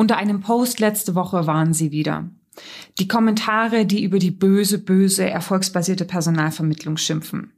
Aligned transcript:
Unter 0.00 0.16
einem 0.16 0.40
Post 0.40 0.80
letzte 0.80 1.14
Woche 1.14 1.46
waren 1.46 1.74
sie 1.74 1.90
wieder. 1.90 2.30
Die 2.98 3.06
Kommentare, 3.06 3.84
die 3.84 4.02
über 4.02 4.18
die 4.18 4.30
böse, 4.30 4.78
böse, 4.78 5.28
erfolgsbasierte 5.28 6.06
Personalvermittlung 6.06 6.96
schimpfen. 6.96 7.52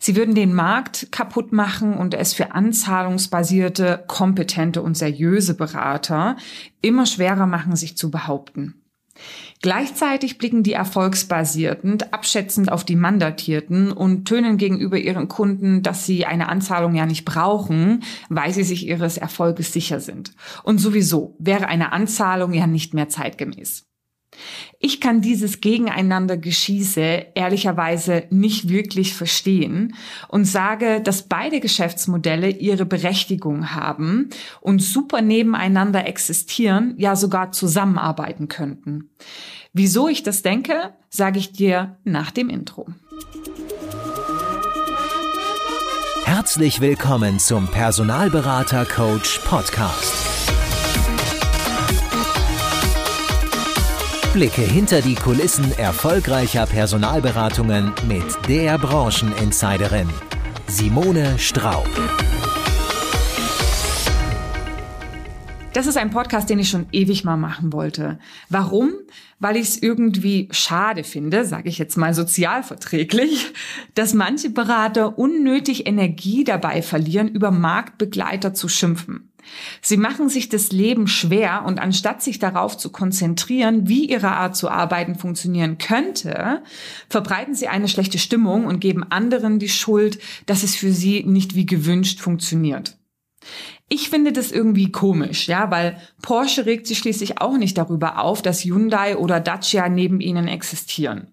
Sie 0.00 0.16
würden 0.16 0.34
den 0.34 0.54
Markt 0.54 1.12
kaputt 1.12 1.52
machen 1.52 1.96
und 1.96 2.14
es 2.14 2.34
für 2.34 2.50
anzahlungsbasierte, 2.50 4.02
kompetente 4.08 4.82
und 4.82 4.96
seriöse 4.96 5.54
Berater 5.54 6.36
immer 6.82 7.06
schwerer 7.06 7.46
machen, 7.46 7.76
sich 7.76 7.96
zu 7.96 8.10
behaupten. 8.10 8.77
Gleichzeitig 9.60 10.38
blicken 10.38 10.62
die 10.62 10.72
Erfolgsbasierten 10.72 11.98
abschätzend 12.12 12.70
auf 12.70 12.84
die 12.84 12.94
Mandatierten 12.94 13.90
und 13.90 14.26
tönen 14.26 14.56
gegenüber 14.56 14.98
ihren 14.98 15.26
Kunden, 15.26 15.82
dass 15.82 16.06
sie 16.06 16.26
eine 16.26 16.48
Anzahlung 16.48 16.94
ja 16.94 17.06
nicht 17.06 17.24
brauchen, 17.24 18.04
weil 18.28 18.52
sie 18.52 18.62
sich 18.62 18.86
ihres 18.86 19.18
Erfolges 19.18 19.72
sicher 19.72 19.98
sind. 19.98 20.32
Und 20.62 20.78
sowieso 20.78 21.34
wäre 21.40 21.66
eine 21.66 21.92
Anzahlung 21.92 22.52
ja 22.52 22.68
nicht 22.68 22.94
mehr 22.94 23.08
zeitgemäß. 23.08 23.87
Ich 24.78 25.00
kann 25.00 25.20
dieses 25.20 25.60
Gegeneinander-Geschieße 25.60 27.26
ehrlicherweise 27.34 28.24
nicht 28.30 28.68
wirklich 28.68 29.14
verstehen 29.14 29.94
und 30.28 30.44
sage, 30.44 31.00
dass 31.00 31.22
beide 31.22 31.60
Geschäftsmodelle 31.60 32.50
ihre 32.50 32.86
Berechtigung 32.86 33.74
haben 33.74 34.30
und 34.60 34.80
super 34.80 35.22
nebeneinander 35.22 36.06
existieren, 36.06 36.94
ja 36.96 37.16
sogar 37.16 37.52
zusammenarbeiten 37.52 38.48
könnten. 38.48 39.10
Wieso 39.72 40.08
ich 40.08 40.22
das 40.22 40.42
denke, 40.42 40.94
sage 41.10 41.38
ich 41.38 41.52
dir 41.52 41.96
nach 42.04 42.30
dem 42.30 42.48
Intro. 42.48 42.86
Herzlich 46.24 46.80
willkommen 46.80 47.38
zum 47.38 47.68
Personalberater 47.68 48.84
Coach 48.84 49.40
Podcast. 49.40 50.27
Blicke 54.38 54.62
hinter 54.62 55.02
die 55.02 55.16
Kulissen 55.16 55.76
erfolgreicher 55.78 56.64
Personalberatungen 56.64 57.92
mit 58.06 58.22
der 58.48 58.78
Brancheninsiderin 58.78 60.08
Simone 60.68 61.36
Straub. 61.40 61.88
Das 65.74 65.86
ist 65.86 65.98
ein 65.98 66.10
Podcast, 66.10 66.48
den 66.48 66.58
ich 66.58 66.70
schon 66.70 66.86
ewig 66.92 67.24
mal 67.24 67.36
machen 67.36 67.72
wollte. 67.72 68.18
Warum? 68.48 68.92
Weil 69.38 69.56
ich 69.56 69.68
es 69.68 69.82
irgendwie 69.82 70.48
schade 70.50 71.04
finde, 71.04 71.44
sage 71.44 71.68
ich 71.68 71.78
jetzt 71.78 71.96
mal 71.96 72.14
sozialverträglich, 72.14 73.52
dass 73.94 74.14
manche 74.14 74.50
Berater 74.50 75.18
unnötig 75.18 75.86
Energie 75.86 76.42
dabei 76.42 76.82
verlieren, 76.82 77.28
über 77.28 77.50
Marktbegleiter 77.50 78.54
zu 78.54 78.68
schimpfen. 78.68 79.30
Sie 79.80 79.96
machen 79.96 80.28
sich 80.28 80.48
das 80.48 80.72
Leben 80.72 81.06
schwer 81.06 81.64
und 81.64 81.78
anstatt 81.78 82.22
sich 82.22 82.38
darauf 82.38 82.76
zu 82.76 82.90
konzentrieren, 82.90 83.88
wie 83.88 84.06
ihre 84.06 84.32
Art 84.32 84.56
zu 84.56 84.68
arbeiten 84.68 85.14
funktionieren 85.14 85.78
könnte, 85.78 86.62
verbreiten 87.08 87.54
sie 87.54 87.68
eine 87.68 87.88
schlechte 87.88 88.18
Stimmung 88.18 88.66
und 88.66 88.80
geben 88.80 89.04
anderen 89.04 89.58
die 89.58 89.68
Schuld, 89.68 90.18
dass 90.46 90.62
es 90.64 90.76
für 90.76 90.92
sie 90.92 91.24
nicht 91.24 91.54
wie 91.54 91.66
gewünscht 91.66 92.20
funktioniert. 92.20 92.97
Ich 93.88 94.10
finde 94.10 94.32
das 94.32 94.52
irgendwie 94.52 94.92
komisch, 94.92 95.48
ja, 95.48 95.70
weil 95.70 95.98
Porsche 96.22 96.66
regt 96.66 96.86
sich 96.86 96.98
schließlich 96.98 97.40
auch 97.40 97.56
nicht 97.56 97.78
darüber 97.78 98.18
auf, 98.18 98.42
dass 98.42 98.64
Hyundai 98.64 99.16
oder 99.16 99.40
Dacia 99.40 99.88
neben 99.88 100.20
ihnen 100.20 100.48
existieren. 100.48 101.28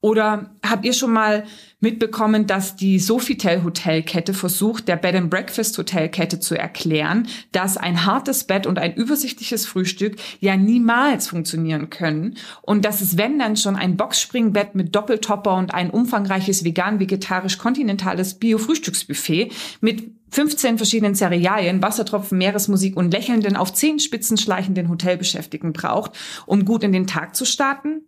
Oder 0.00 0.54
habt 0.64 0.84
ihr 0.84 0.92
schon 0.92 1.12
mal 1.12 1.44
mitbekommen, 1.82 2.46
dass 2.46 2.76
die 2.76 2.98
Sofitel 2.98 3.62
Hotelkette 3.64 4.32
versucht, 4.32 4.88
der 4.88 4.96
Bed 4.96 5.16
and 5.16 5.30
Breakfast 5.30 5.76
Hotelkette 5.76 6.40
zu 6.40 6.56
erklären, 6.56 7.28
dass 7.50 7.76
ein 7.76 8.06
hartes 8.06 8.44
Bett 8.44 8.66
und 8.66 8.78
ein 8.78 8.94
übersichtliches 8.94 9.66
Frühstück 9.66 10.16
ja 10.40 10.56
niemals 10.56 11.28
funktionieren 11.28 11.90
können 11.90 12.36
und 12.62 12.84
dass 12.84 13.00
es 13.00 13.18
wenn 13.18 13.38
dann 13.38 13.56
schon 13.56 13.76
ein 13.76 13.96
Boxspringbett 13.96 14.74
mit 14.74 14.94
Doppeltopper 14.94 15.56
und 15.56 15.74
ein 15.74 15.90
umfangreiches 15.90 16.64
vegan-vegetarisch-kontinentales 16.64 18.34
Bio-Frühstücksbuffet 18.34 19.52
mit 19.80 20.12
15 20.30 20.78
verschiedenen 20.78 21.14
Cerealien, 21.14 21.82
Wassertropfen, 21.82 22.38
Meeresmusik 22.38 22.96
und 22.96 23.12
lächelnden 23.12 23.54
auf 23.54 23.74
Zehenspitzen 23.74 24.38
schleichenden 24.38 24.88
Hotelbeschäftigten 24.88 25.74
braucht, 25.74 26.12
um 26.46 26.64
gut 26.64 26.84
in 26.84 26.92
den 26.92 27.06
Tag 27.06 27.36
zu 27.36 27.44
starten? 27.44 28.02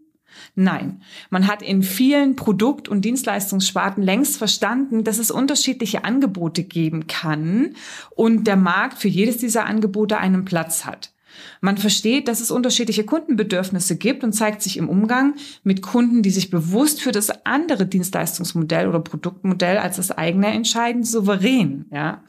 Nein, 0.56 1.02
man 1.30 1.48
hat 1.48 1.62
in 1.62 1.82
vielen 1.82 2.36
Produkt- 2.36 2.88
und 2.88 3.04
Dienstleistungssparten 3.04 4.04
längst 4.04 4.36
verstanden, 4.36 5.02
dass 5.02 5.18
es 5.18 5.32
unterschiedliche 5.32 6.04
Angebote 6.04 6.62
geben 6.62 7.08
kann 7.08 7.74
und 8.10 8.46
der 8.46 8.56
Markt 8.56 8.98
für 8.98 9.08
jedes 9.08 9.38
dieser 9.38 9.66
Angebote 9.66 10.18
einen 10.18 10.44
Platz 10.44 10.84
hat. 10.84 11.12
Man 11.60 11.76
versteht, 11.76 12.28
dass 12.28 12.40
es 12.40 12.52
unterschiedliche 12.52 13.04
Kundenbedürfnisse 13.04 13.96
gibt 13.96 14.22
und 14.22 14.32
zeigt 14.32 14.62
sich 14.62 14.76
im 14.76 14.88
Umgang 14.88 15.34
mit 15.64 15.82
Kunden, 15.82 16.22
die 16.22 16.30
sich 16.30 16.50
bewusst 16.50 17.00
für 17.00 17.10
das 17.10 17.44
andere 17.44 17.86
Dienstleistungsmodell 17.86 18.86
oder 18.86 19.00
Produktmodell 19.00 19.78
als 19.78 19.96
das 19.96 20.12
eigene 20.12 20.48
entscheiden, 20.48 21.02
souverän, 21.02 21.86
ja. 21.90 22.22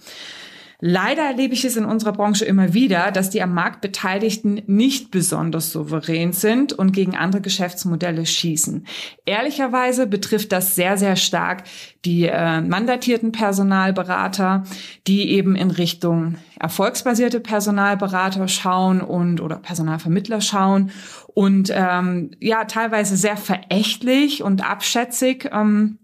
Leider 0.79 1.23
erlebe 1.23 1.53
ich 1.53 1.63
es 1.63 1.77
in 1.77 1.85
unserer 1.85 2.11
Branche 2.11 2.45
immer 2.45 2.73
wieder, 2.73 3.11
dass 3.11 3.29
die 3.29 3.41
am 3.41 3.53
Markt 3.53 3.81
Beteiligten 3.81 4.61
nicht 4.67 5.11
besonders 5.11 5.71
souverän 5.71 6.33
sind 6.33 6.73
und 6.73 6.91
gegen 6.91 7.15
andere 7.15 7.41
Geschäftsmodelle 7.41 8.25
schießen. 8.25 8.85
Ehrlicherweise 9.25 10.07
betrifft 10.07 10.51
das 10.51 10.75
sehr, 10.75 10.97
sehr 10.97 11.15
stark 11.15 11.63
die 12.03 12.25
äh, 12.25 12.61
mandatierten 12.61 13.31
Personalberater, 13.31 14.63
die 15.07 15.31
eben 15.31 15.55
in 15.55 15.71
Richtung 15.71 16.35
erfolgsbasierte 16.59 17.39
Personalberater 17.39 18.47
schauen 18.47 19.01
und 19.01 19.41
oder 19.41 19.57
Personalvermittler 19.57 20.41
schauen 20.41 20.91
und 21.33 21.71
ähm, 21.73 22.31
ja 22.39 22.65
teilweise 22.65 23.17
sehr 23.17 23.37
verächtlich 23.37 24.43
und 24.43 24.67
abschätzig 24.67 25.49
ähm, 25.51 25.99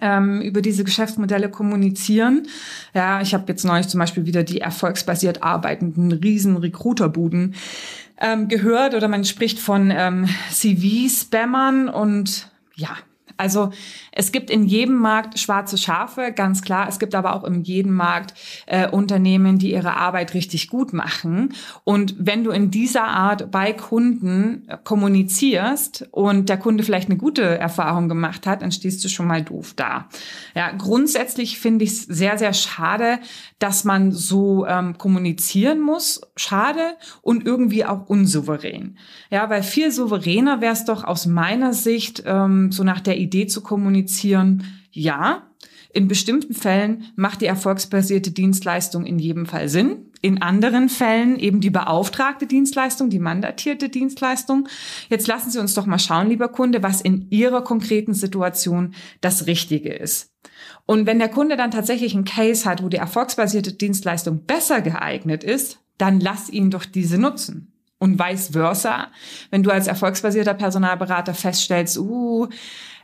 ähm, 0.00 0.40
über 0.40 0.62
diese 0.62 0.84
Geschäftsmodelle 0.84 1.50
kommunizieren. 1.50 2.46
Ja, 2.94 3.20
ich 3.20 3.34
habe 3.34 3.44
jetzt 3.48 3.64
neulich 3.64 3.88
zum 3.88 4.00
Beispiel 4.00 4.26
wieder 4.26 4.42
die 4.42 4.60
erfolgsbasiert 4.60 5.42
arbeitenden 5.42 6.12
riesen 6.12 6.56
Recruiterbuden 6.56 7.54
ähm, 8.20 8.48
gehört 8.48 8.94
oder 8.94 9.08
man 9.08 9.24
spricht 9.24 9.58
von 9.58 9.92
ähm, 9.94 10.28
CV-Spammern 10.50 11.88
und 11.88 12.50
ja, 12.74 12.96
also 13.38 13.70
es 14.10 14.32
gibt 14.32 14.50
in 14.50 14.64
jedem 14.64 14.96
Markt 14.96 15.38
schwarze 15.38 15.78
Schafe, 15.78 16.32
ganz 16.32 16.60
klar. 16.62 16.88
Es 16.88 16.98
gibt 16.98 17.14
aber 17.14 17.36
auch 17.36 17.44
in 17.44 17.62
jedem 17.62 17.94
Markt 17.94 18.34
äh, 18.66 18.90
Unternehmen, 18.90 19.58
die 19.58 19.72
ihre 19.72 19.96
Arbeit 19.96 20.34
richtig 20.34 20.68
gut 20.68 20.92
machen. 20.92 21.54
Und 21.84 22.16
wenn 22.18 22.42
du 22.42 22.50
in 22.50 22.72
dieser 22.72 23.04
Art 23.04 23.52
bei 23.52 23.72
Kunden 23.72 24.64
äh, 24.66 24.76
kommunizierst 24.82 26.08
und 26.10 26.48
der 26.48 26.56
Kunde 26.56 26.82
vielleicht 26.82 27.08
eine 27.08 27.16
gute 27.16 27.42
Erfahrung 27.42 28.08
gemacht 28.08 28.44
hat, 28.44 28.62
dann 28.62 28.72
stehst 28.72 29.04
du 29.04 29.08
schon 29.08 29.28
mal 29.28 29.42
doof 29.42 29.72
da. 29.76 30.08
Ja, 30.56 30.72
grundsätzlich 30.72 31.60
finde 31.60 31.84
ich 31.84 31.92
es 31.92 32.02
sehr, 32.02 32.38
sehr 32.38 32.52
schade, 32.52 33.20
dass 33.60 33.84
man 33.84 34.10
so 34.10 34.66
ähm, 34.66 34.98
kommunizieren 34.98 35.80
muss. 35.80 36.22
Schade 36.34 36.96
und 37.22 37.46
irgendwie 37.46 37.84
auch 37.84 38.08
unsouverän. 38.08 38.98
Ja, 39.30 39.48
weil 39.48 39.62
viel 39.62 39.92
souveräner 39.92 40.60
wäre 40.60 40.72
es 40.72 40.84
doch 40.84 41.04
aus 41.04 41.26
meiner 41.26 41.72
Sicht, 41.72 42.24
ähm, 42.26 42.72
so 42.72 42.82
nach 42.82 42.98
der 43.00 43.16
Idee 43.16 43.27
zu 43.46 43.62
kommunizieren, 43.62 43.98
kommunizieren, 44.08 44.64
ja, 44.90 45.44
in 45.90 46.06
bestimmten 46.06 46.54
Fällen 46.54 47.04
macht 47.16 47.40
die 47.40 47.46
erfolgsbasierte 47.46 48.30
Dienstleistung 48.30 49.06
in 49.06 49.18
jedem 49.18 49.46
Fall 49.46 49.68
Sinn. 49.68 50.10
In 50.20 50.42
anderen 50.42 50.88
Fällen 50.88 51.38
eben 51.38 51.60
die 51.60 51.70
beauftragte 51.70 52.46
Dienstleistung, 52.46 53.08
die 53.08 53.18
mandatierte 53.18 53.88
Dienstleistung. 53.88 54.68
Jetzt 55.08 55.26
lassen 55.26 55.50
Sie 55.50 55.58
uns 55.58 55.74
doch 55.74 55.86
mal 55.86 55.98
schauen, 55.98 56.28
lieber 56.28 56.48
Kunde, 56.48 56.82
was 56.82 57.00
in 57.00 57.30
Ihrer 57.30 57.62
konkreten 57.62 58.12
Situation 58.12 58.94
das 59.20 59.46
Richtige 59.46 59.92
ist. 59.92 60.30
Und 60.84 61.06
wenn 61.06 61.18
der 61.18 61.30
Kunde 61.30 61.56
dann 61.56 61.70
tatsächlich 61.70 62.14
einen 62.14 62.24
Case 62.24 62.68
hat, 62.68 62.82
wo 62.82 62.88
die 62.88 62.96
erfolgsbasierte 62.96 63.72
Dienstleistung 63.72 64.44
besser 64.44 64.82
geeignet 64.82 65.42
ist, 65.42 65.78
dann 65.96 66.20
lass 66.20 66.50
ihn 66.50 66.70
doch 66.70 66.84
diese 66.84 67.18
nutzen. 67.18 67.72
Und 67.98 68.20
vice 68.20 68.50
versa, 68.52 69.08
wenn 69.50 69.62
du 69.62 69.70
als 69.70 69.88
erfolgsbasierter 69.88 70.54
Personalberater 70.54 71.34
feststellst, 71.34 71.98
uh, 71.98 72.48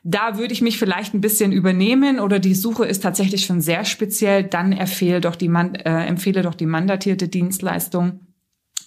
da 0.04 0.36
würde 0.36 0.52
ich 0.52 0.60
mich 0.60 0.78
vielleicht 0.78 1.14
ein 1.14 1.22
bisschen 1.22 1.50
übernehmen 1.50 2.20
oder 2.20 2.38
die 2.38 2.54
Suche 2.54 2.84
ist 2.84 3.02
tatsächlich 3.02 3.46
schon 3.46 3.62
sehr 3.62 3.86
speziell, 3.86 4.44
dann 4.44 4.72
empfehle 4.72 5.22
doch 5.22 5.34
die, 5.34 5.46
äh, 5.48 6.06
empfehle 6.06 6.42
doch 6.42 6.54
die 6.54 6.66
mandatierte 6.66 7.26
Dienstleistung. 7.26 8.20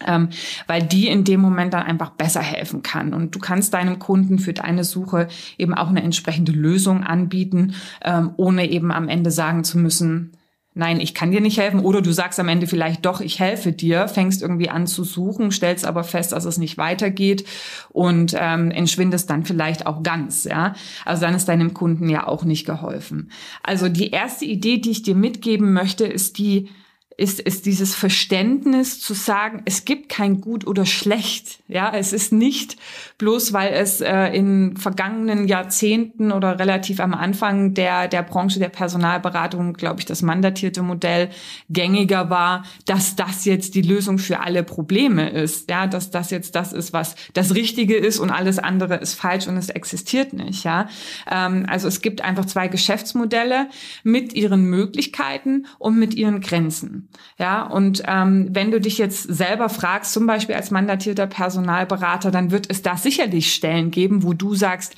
Ähm, 0.05 0.29
weil 0.67 0.83
die 0.83 1.07
in 1.07 1.23
dem 1.23 1.41
Moment 1.41 1.73
dann 1.73 1.81
einfach 1.81 2.11
besser 2.11 2.41
helfen 2.41 2.83
kann. 2.83 3.15
Und 3.15 3.33
du 3.33 3.39
kannst 3.39 3.73
deinem 3.73 3.97
Kunden 3.97 4.37
für 4.37 4.53
deine 4.53 4.83
Suche 4.83 5.27
eben 5.57 5.73
auch 5.73 5.87
eine 5.87 6.03
entsprechende 6.03 6.51
Lösung 6.51 7.03
anbieten, 7.03 7.73
ähm, 8.03 8.29
ohne 8.37 8.69
eben 8.69 8.91
am 8.91 9.09
Ende 9.09 9.31
sagen 9.31 9.63
zu 9.63 9.79
müssen, 9.79 10.36
nein, 10.77 10.99
ich 10.99 11.13
kann 11.13 11.31
dir 11.31 11.41
nicht 11.41 11.57
helfen. 11.57 11.79
Oder 11.79 12.01
du 12.01 12.11
sagst 12.11 12.39
am 12.39 12.47
Ende 12.47 12.67
vielleicht 12.67 13.05
doch, 13.05 13.19
ich 13.21 13.39
helfe 13.39 13.71
dir, 13.71 14.07
fängst 14.07 14.41
irgendwie 14.41 14.69
an 14.69 14.87
zu 14.87 15.03
suchen, 15.03 15.51
stellst 15.51 15.85
aber 15.85 16.03
fest, 16.03 16.31
dass 16.31 16.45
es 16.45 16.57
nicht 16.57 16.77
weitergeht 16.77 17.45
und 17.89 18.35
ähm, 18.39 18.71
entschwindest 18.71 19.29
dann 19.29 19.43
vielleicht 19.45 19.85
auch 19.85 20.03
ganz. 20.03 20.45
Ja, 20.45 20.73
also 21.05 21.21
dann 21.21 21.35
ist 21.35 21.49
deinem 21.49 21.73
Kunden 21.73 22.09
ja 22.09 22.27
auch 22.27 22.43
nicht 22.43 22.65
geholfen. 22.65 23.31
Also 23.63 23.89
die 23.89 24.11
erste 24.11 24.45
Idee, 24.45 24.77
die 24.77 24.91
ich 24.91 25.03
dir 25.03 25.15
mitgeben 25.15 25.73
möchte, 25.73 26.05
ist 26.05 26.37
die 26.37 26.69
ist, 27.17 27.39
ist 27.39 27.65
dieses 27.65 27.95
Verständnis 27.95 28.99
zu 28.99 29.15
sagen, 29.15 29.63
es 29.65 29.85
gibt 29.85 30.07
kein 30.07 30.39
Gut 30.39 30.67
oder 30.67 30.85
Schlecht. 30.85 31.63
Ja, 31.67 31.91
es 31.93 32.13
ist 32.13 32.31
nicht 32.31 32.77
bloß, 33.17 33.53
weil 33.53 33.73
es 33.73 34.01
äh, 34.01 34.27
in 34.27 34.77
vergangenen 34.77 35.47
Jahrzehnten 35.47 36.31
oder 36.31 36.59
relativ 36.59 36.99
am 36.99 37.15
Anfang 37.15 37.73
der, 37.73 38.07
der 38.07 38.21
Branche 38.21 38.59
der 38.59 38.69
Personalberatung, 38.69 39.73
glaube 39.73 39.99
ich, 39.99 40.05
das 40.05 40.21
mandatierte 40.21 40.83
Modell 40.83 41.29
gängiger 41.71 42.29
war, 42.29 42.63
dass 42.85 43.15
das 43.15 43.45
jetzt 43.45 43.73
die 43.73 43.81
Lösung 43.81 44.19
für 44.19 44.41
alle 44.41 44.63
Probleme 44.63 45.31
ist. 45.31 45.71
Ja, 45.71 45.87
dass 45.87 46.11
das 46.11 46.29
jetzt 46.29 46.53
das 46.53 46.71
ist, 46.71 46.93
was 46.93 47.15
das 47.33 47.55
Richtige 47.55 47.95
ist 47.95 48.19
und 48.19 48.29
alles 48.29 48.59
andere 48.59 48.95
ist 48.97 49.15
falsch 49.15 49.47
und 49.47 49.57
es 49.57 49.69
existiert 49.69 50.33
nicht. 50.33 50.63
Ja, 50.63 50.87
ähm, 51.29 51.65
also 51.67 51.87
es 51.87 52.01
gibt 52.01 52.21
einfach 52.21 52.45
zwei 52.45 52.67
Geschäftsmodelle 52.67 53.69
mit 54.03 54.33
ihren 54.33 54.65
Möglichkeiten 54.65 55.65
und 55.79 55.97
mit 55.97 56.13
ihren 56.13 56.41
Grenzen. 56.41 57.06
Ja, 57.37 57.63
und 57.63 58.03
ähm, 58.07 58.49
wenn 58.51 58.71
du 58.71 58.81
dich 58.81 58.97
jetzt 58.97 59.23
selber 59.23 59.69
fragst, 59.69 60.13
zum 60.13 60.25
Beispiel 60.25 60.55
als 60.55 60.71
mandatierter 60.71 61.27
Personalberater, 61.27 62.31
dann 62.31 62.51
wird 62.51 62.69
es 62.69 62.81
da 62.81 62.97
sicherlich 62.97 63.53
Stellen 63.53 63.91
geben, 63.91 64.23
wo 64.23 64.33
du 64.33 64.55
sagst, 64.55 64.95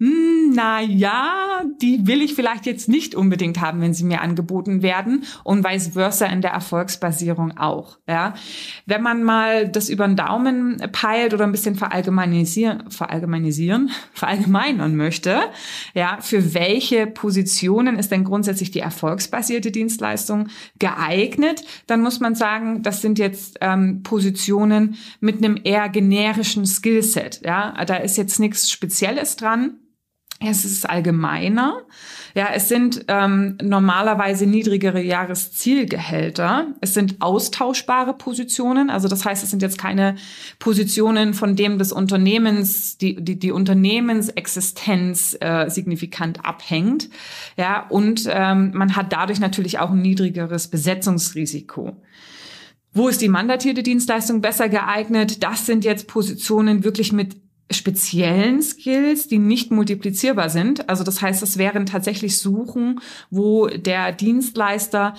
hm, 0.00 0.52
na 0.54 0.80
ja, 0.80 1.62
die 1.82 2.06
will 2.06 2.22
ich 2.22 2.34
vielleicht 2.34 2.64
jetzt 2.64 2.88
nicht 2.88 3.14
unbedingt 3.14 3.60
haben, 3.60 3.82
wenn 3.82 3.92
sie 3.92 4.04
mir 4.04 4.22
angeboten 4.22 4.80
werden 4.80 5.24
und 5.44 5.62
vice 5.62 5.88
versa 5.88 6.24
in 6.24 6.40
der 6.40 6.52
Erfolgsbasierung 6.52 7.58
auch. 7.58 7.98
Ja, 8.08 8.32
wenn 8.86 9.02
man 9.02 9.22
mal 9.22 9.68
das 9.68 9.90
über 9.90 10.06
den 10.06 10.16
Daumen 10.16 10.82
peilt 10.92 11.34
oder 11.34 11.44
ein 11.44 11.52
bisschen 11.52 11.74
verallgemeinisieren, 11.74 12.90
verallgemeinisieren, 12.90 13.90
verallgemeinern 14.14 14.96
möchte, 14.96 15.38
ja, 15.92 16.16
für 16.22 16.54
welche 16.54 17.06
Positionen 17.06 17.98
ist 17.98 18.10
denn 18.10 18.24
grundsätzlich 18.24 18.70
die 18.70 18.80
erfolgsbasierte 18.80 19.70
Dienstleistung 19.70 20.48
geeignet, 20.78 21.62
dann 21.86 22.00
muss 22.00 22.20
man 22.20 22.34
sagen, 22.34 22.82
das 22.82 23.02
sind 23.02 23.18
jetzt 23.18 23.58
ähm, 23.60 24.02
Positionen 24.02 24.96
mit 25.20 25.44
einem 25.44 25.60
eher 25.62 25.90
generischen 25.90 26.64
Skillset. 26.64 27.42
Ja, 27.44 27.74
da 27.84 27.96
ist 27.96 28.16
jetzt 28.16 28.40
nichts 28.40 28.70
Spezielles 28.70 29.36
dran. 29.36 29.74
Es 30.42 30.64
ist 30.64 30.88
allgemeiner. 30.88 31.82
Ja, 32.34 32.48
es 32.54 32.70
sind 32.70 33.04
ähm, 33.08 33.58
normalerweise 33.62 34.46
niedrigere 34.46 35.02
Jahreszielgehälter. 35.02 36.68
Es 36.80 36.94
sind 36.94 37.20
austauschbare 37.20 38.14
Positionen. 38.14 38.88
Also 38.88 39.06
das 39.06 39.26
heißt, 39.26 39.44
es 39.44 39.50
sind 39.50 39.60
jetzt 39.60 39.76
keine 39.76 40.16
Positionen, 40.58 41.34
von 41.34 41.56
dem 41.56 41.76
des 41.76 41.92
Unternehmens, 41.92 42.96
die, 42.96 43.16
die, 43.16 43.38
die 43.38 43.52
Unternehmensexistenz 43.52 45.36
äh, 45.40 45.68
signifikant 45.68 46.42
abhängt. 46.42 47.10
Ja, 47.58 47.86
und 47.90 48.26
ähm, 48.30 48.70
man 48.72 48.96
hat 48.96 49.12
dadurch 49.12 49.40
natürlich 49.40 49.78
auch 49.78 49.90
ein 49.90 50.00
niedrigeres 50.00 50.68
Besetzungsrisiko. 50.68 52.02
Wo 52.94 53.08
ist 53.08 53.20
die 53.20 53.28
mandatierte 53.28 53.82
Dienstleistung 53.82 54.40
besser 54.40 54.70
geeignet? 54.70 55.42
Das 55.42 55.66
sind 55.66 55.84
jetzt 55.84 56.08
Positionen 56.08 56.82
wirklich 56.82 57.12
mit 57.12 57.36
speziellen 57.70 58.62
Skills, 58.62 59.28
die 59.28 59.38
nicht 59.38 59.70
multiplizierbar 59.70 60.50
sind. 60.50 60.88
Also 60.88 61.04
das 61.04 61.22
heißt, 61.22 61.42
es 61.42 61.58
wären 61.58 61.86
tatsächlich 61.86 62.38
Suchen, 62.38 63.00
wo 63.30 63.68
der 63.68 64.12
Dienstleister 64.12 65.14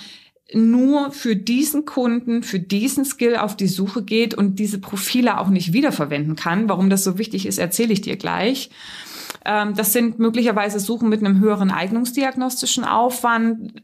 nur 0.53 1.11
für 1.11 1.35
diesen 1.35 1.85
Kunden, 1.85 2.43
für 2.43 2.59
diesen 2.59 3.05
Skill 3.05 3.37
auf 3.37 3.55
die 3.55 3.67
Suche 3.67 4.03
geht 4.03 4.33
und 4.33 4.59
diese 4.59 4.79
Profile 4.79 5.39
auch 5.39 5.47
nicht 5.47 5.73
wiederverwenden 5.73 6.35
kann. 6.35 6.67
Warum 6.67 6.89
das 6.89 7.03
so 7.03 7.17
wichtig 7.17 7.45
ist, 7.45 7.57
erzähle 7.57 7.93
ich 7.93 8.01
dir 8.01 8.17
gleich. 8.17 8.69
Ähm, 9.45 9.75
das 9.75 9.93
sind 9.93 10.19
möglicherweise 10.19 10.79
Suchen 10.79 11.09
mit 11.09 11.23
einem 11.23 11.39
höheren 11.39 11.71
eignungsdiagnostischen 11.71 12.83
Aufwand, 12.83 13.81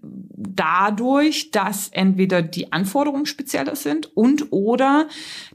dadurch, 0.57 1.51
dass 1.51 1.89
entweder 1.89 2.41
die 2.41 2.71
Anforderungen 2.71 3.25
spezieller 3.25 3.75
sind 3.75 4.15
und 4.15 4.51
oder 4.51 5.07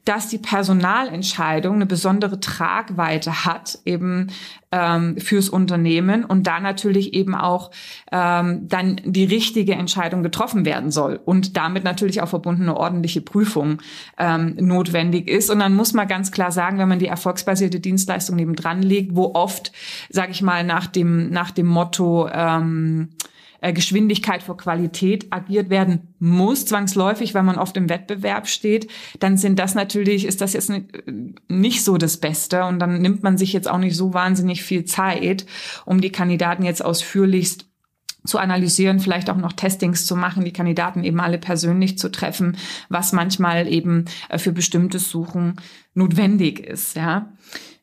dass 0.05 0.29
die 0.29 0.39
Personalentscheidung 0.39 1.77
eine 1.77 1.87
besondere 1.87 2.41
Tragweite 2.41 3.45
hat, 3.45 3.79
eben 3.85 4.29
ähm, 4.73 5.17
fürs 5.19 5.49
Unternehmen 5.49 6.25
und 6.25 6.47
da 6.47 6.59
natürlich 6.59 7.15
eben 7.15 7.35
auch 7.35 7.71
ähm, 8.11 8.67
dann 8.69 9.01
die 9.05 9.25
richtige 9.25 9.75
Entscheidung 9.75 10.23
getroffen 10.23 10.65
werden 10.65 10.91
soll 10.91 11.21
und 11.25 11.57
damit 11.57 11.85
natürlich 11.85 12.21
auch 12.21 12.29
verbundene 12.29 12.77
ordentliche 12.77 13.21
Prüfung 13.21 13.81
ähm, 14.19 14.57
notwendig 14.59 15.29
ist. 15.29 15.51
Und 15.51 15.61
dann 15.61 15.75
muss 15.75 15.93
man 15.93 16.09
ganz 16.09 16.33
klar 16.33 16.51
sagen, 16.51 16.79
wenn 16.79 16.89
man 16.89 16.99
die 16.99 17.07
erfolgsbasierte 17.07 17.79
Dienstleistung 17.79 18.37
nebendran 18.37 18.83
legt, 18.83 19.15
wo 19.15 19.35
oft, 19.35 19.73
sage 20.09 20.33
ich 20.33 20.43
mal, 20.43 20.65
nach 20.65 20.87
dem, 20.87 21.31
nach 21.31 21.53
dem 21.53 21.67
Motto, 21.67 22.29
ähm, 22.33 23.11
äh, 23.63 23.73
Geschwindigkeit 23.73 24.43
vor 24.43 24.57
Qualität 24.57 25.33
agiert 25.33 25.71
werden 25.71 26.15
muss, 26.19 26.67
zwangsläufig, 26.67 27.33
weil 27.33 27.45
man 27.45 27.59
oft 27.59 27.77
im 27.77 27.89
Wettbewerb 27.89 28.49
steht, 28.49 28.91
dann 29.21 29.37
sind 29.37 29.59
das 29.59 29.75
natürlich, 29.75 30.27
ist 30.27 30.41
das 30.41 30.53
jetzt 30.53 30.71
nicht 31.49 31.85
so 31.85 31.97
das 31.97 32.19
Beste 32.19 32.65
und 32.65 32.81
dann 32.81 33.01
nimmt 33.01 33.23
man 33.23 33.39
sich 33.39 33.53
jetzt 33.53 33.71
auch 33.71 33.79
nicht 33.79 33.97
so 33.97 34.13
wahnsinnig 34.13 34.63
viel 34.63 34.85
Zeit, 34.85 35.47
um 35.87 36.01
die 36.01 36.13
Kandidaten 36.13 36.65
jetzt 36.65 36.85
ausführlichst 36.85 37.67
zu 38.25 38.39
analysieren, 38.39 39.01
vielleicht 39.01 39.31
auch 39.31 39.37
noch 39.37 39.53
Testings 39.53 40.07
zu 40.07 40.17
machen, 40.17 40.45
die 40.45 40.53
Kandidaten 40.53 41.03
eben 41.05 41.21
alle 41.21 41.39
persönlich 41.39 41.99
zu 41.99 42.11
treffen, 42.11 42.57
was 42.89 43.13
manchmal 43.13 43.67
eben 43.67 44.05
äh, 44.29 44.39
für 44.39 44.53
bestimmtes 44.53 45.11
Suchen 45.11 45.57
notwendig 45.95 46.61
ist, 46.61 46.97
ja. 46.97 47.33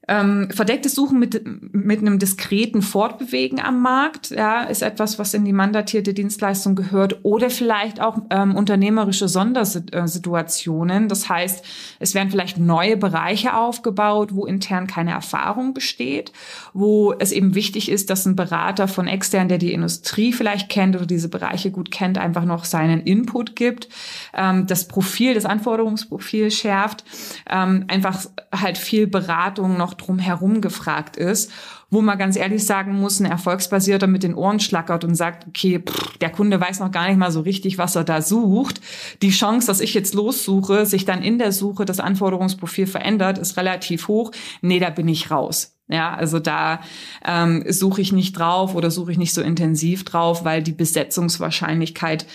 Ähm, 0.10 0.50
verdecktes 0.50 0.96
Suchen 0.96 1.20
mit, 1.20 1.44
mit 1.72 2.00
einem 2.00 2.18
diskreten 2.18 2.82
Fortbewegen 2.82 3.60
am 3.60 3.84
Markt 3.84 4.32
ja, 4.32 4.64
ist 4.64 4.82
etwas, 4.82 5.20
was 5.20 5.36
in 5.36 5.46
die 5.46 5.54
mandatierte 5.54 6.16
Dienstleistung 6.16 6.74
gehört 6.74 7.20
oder 7.22 7.52
vielleicht 7.52 8.02
auch 8.02 8.18
ähm, 8.32 8.56
unternehmerische 8.56 9.28
Sondersituationen. 9.28 11.10
Das 11.10 11.30
heißt, 11.30 11.64
es 12.00 12.16
werden 12.16 12.32
vielleicht 12.32 12.58
neue 12.58 12.98
Bereiche 12.98 13.54
aufgebaut, 13.56 14.30
wo 14.34 14.48
intern 14.48 14.88
keine 14.88 15.12
Erfahrung 15.12 15.76
besteht, 15.76 16.32
wo 16.74 17.14
es 17.14 17.32
eben 17.32 17.54
wichtig 17.54 17.92
ist, 17.92 18.10
dass 18.10 18.26
ein 18.26 18.36
Berater 18.36 18.88
von 18.88 19.06
extern, 19.06 19.48
der 19.48 19.60
die 19.60 19.74
Industrie 19.74 20.34
vielleicht 20.34 20.70
kennt 20.70 20.96
oder 20.96 21.06
diese 21.06 21.30
Bereiche 21.30 21.70
gut 21.70 21.92
kennt, 21.92 22.18
einfach 22.18 22.46
noch 22.46 22.66
seinen 22.66 23.02
Input 23.02 23.56
gibt, 23.56 23.90
ähm, 24.34 24.66
das 24.66 24.88
Profil, 24.88 25.36
das 25.36 25.46
Anforderungsprofil 25.46 26.50
schärft, 26.50 27.04
ähm, 27.48 27.86
einfach 27.88 28.26
halt 28.52 28.80
viel 28.80 29.06
Beratung 29.06 29.78
noch 29.78 29.99
drumherum 30.00 30.62
gefragt 30.62 31.18
ist, 31.18 31.52
wo 31.92 32.02
man 32.02 32.18
ganz 32.18 32.36
ehrlich 32.36 32.66
sagen 32.66 32.94
muss, 32.94 33.20
ein 33.20 33.26
Erfolgsbasierter 33.26 34.08
mit 34.08 34.24
den 34.24 34.36
Ohren 34.36 34.60
schlackert 34.60 35.04
und 35.04 35.16
sagt, 35.16 35.48
okay, 35.48 35.80
pff, 35.80 36.18
der 36.18 36.30
Kunde 36.30 36.60
weiß 36.60 36.80
noch 36.80 36.92
gar 36.92 37.08
nicht 37.08 37.18
mal 37.18 37.32
so 37.32 37.42
richtig, 37.42 37.78
was 37.78 37.96
er 37.96 38.04
da 38.04 38.22
sucht. 38.22 38.82
Die 39.22 39.32
Chance, 39.32 39.68
dass 39.68 39.80
ich 39.80 39.94
jetzt 39.94 40.14
lossuche, 40.14 40.86
sich 40.86 41.06
dann 41.06 41.22
in 41.22 41.40
der 41.40 41.52
Suche 41.52 41.86
das 41.86 42.00
Anforderungsprofil 42.00 42.88
verändert, 42.88 43.38
ist 43.38 43.58
relativ 43.58 44.08
hoch. 44.08 44.32
Nee, 44.62 44.80
da 44.80 44.90
bin 44.90 45.08
ich 45.08 45.32
raus. 45.32 45.76
Ja, 45.88 46.14
also 46.14 46.38
da 46.38 46.82
ähm, 47.26 47.64
suche 47.68 48.02
ich 48.02 48.12
nicht 48.12 48.34
drauf 48.34 48.76
oder 48.76 48.92
suche 48.92 49.12
ich 49.12 49.18
nicht 49.18 49.34
so 49.34 49.42
intensiv 49.42 50.06
drauf, 50.06 50.46
weil 50.46 50.62
die 50.62 50.72
Besetzungswahrscheinlichkeit 50.72 52.28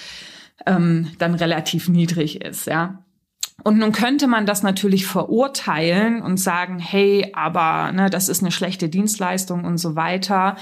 ähm, 0.66 1.12
dann 1.18 1.34
relativ 1.34 1.88
niedrig 1.88 2.40
ist. 2.44 2.66
Ja. 2.66 3.03
Und 3.62 3.78
nun 3.78 3.92
könnte 3.92 4.26
man 4.26 4.46
das 4.46 4.62
natürlich 4.62 5.06
verurteilen 5.06 6.22
und 6.22 6.38
sagen, 6.38 6.78
hey, 6.78 7.30
aber 7.34 7.92
ne, 7.92 8.10
das 8.10 8.28
ist 8.28 8.42
eine 8.42 8.50
schlechte 8.50 8.88
Dienstleistung 8.88 9.64
und 9.64 9.78
so 9.78 9.94
weiter. 9.94 10.56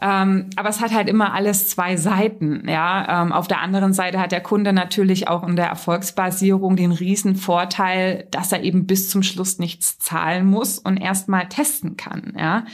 Ähm, 0.00 0.50
aber 0.56 0.68
es 0.68 0.80
hat 0.80 0.92
halt 0.92 1.08
immer 1.08 1.34
alles 1.34 1.68
zwei 1.68 1.96
Seiten. 1.96 2.68
Ja, 2.68 3.22
ähm, 3.22 3.32
auf 3.32 3.48
der 3.48 3.60
anderen 3.60 3.92
Seite 3.92 4.18
hat 4.18 4.32
der 4.32 4.40
Kunde 4.40 4.72
natürlich 4.72 5.28
auch 5.28 5.46
in 5.46 5.56
der 5.56 5.66
Erfolgsbasierung 5.66 6.76
den 6.76 6.92
riesen 6.92 7.36
Vorteil, 7.36 8.26
dass 8.30 8.52
er 8.52 8.62
eben 8.62 8.86
bis 8.86 9.10
zum 9.10 9.22
Schluss 9.22 9.58
nichts 9.58 9.98
zahlen 9.98 10.46
muss 10.46 10.78
und 10.78 10.96
erstmal 10.96 11.48
testen 11.48 11.96
kann. 11.96 12.34
Ja, 12.38 12.64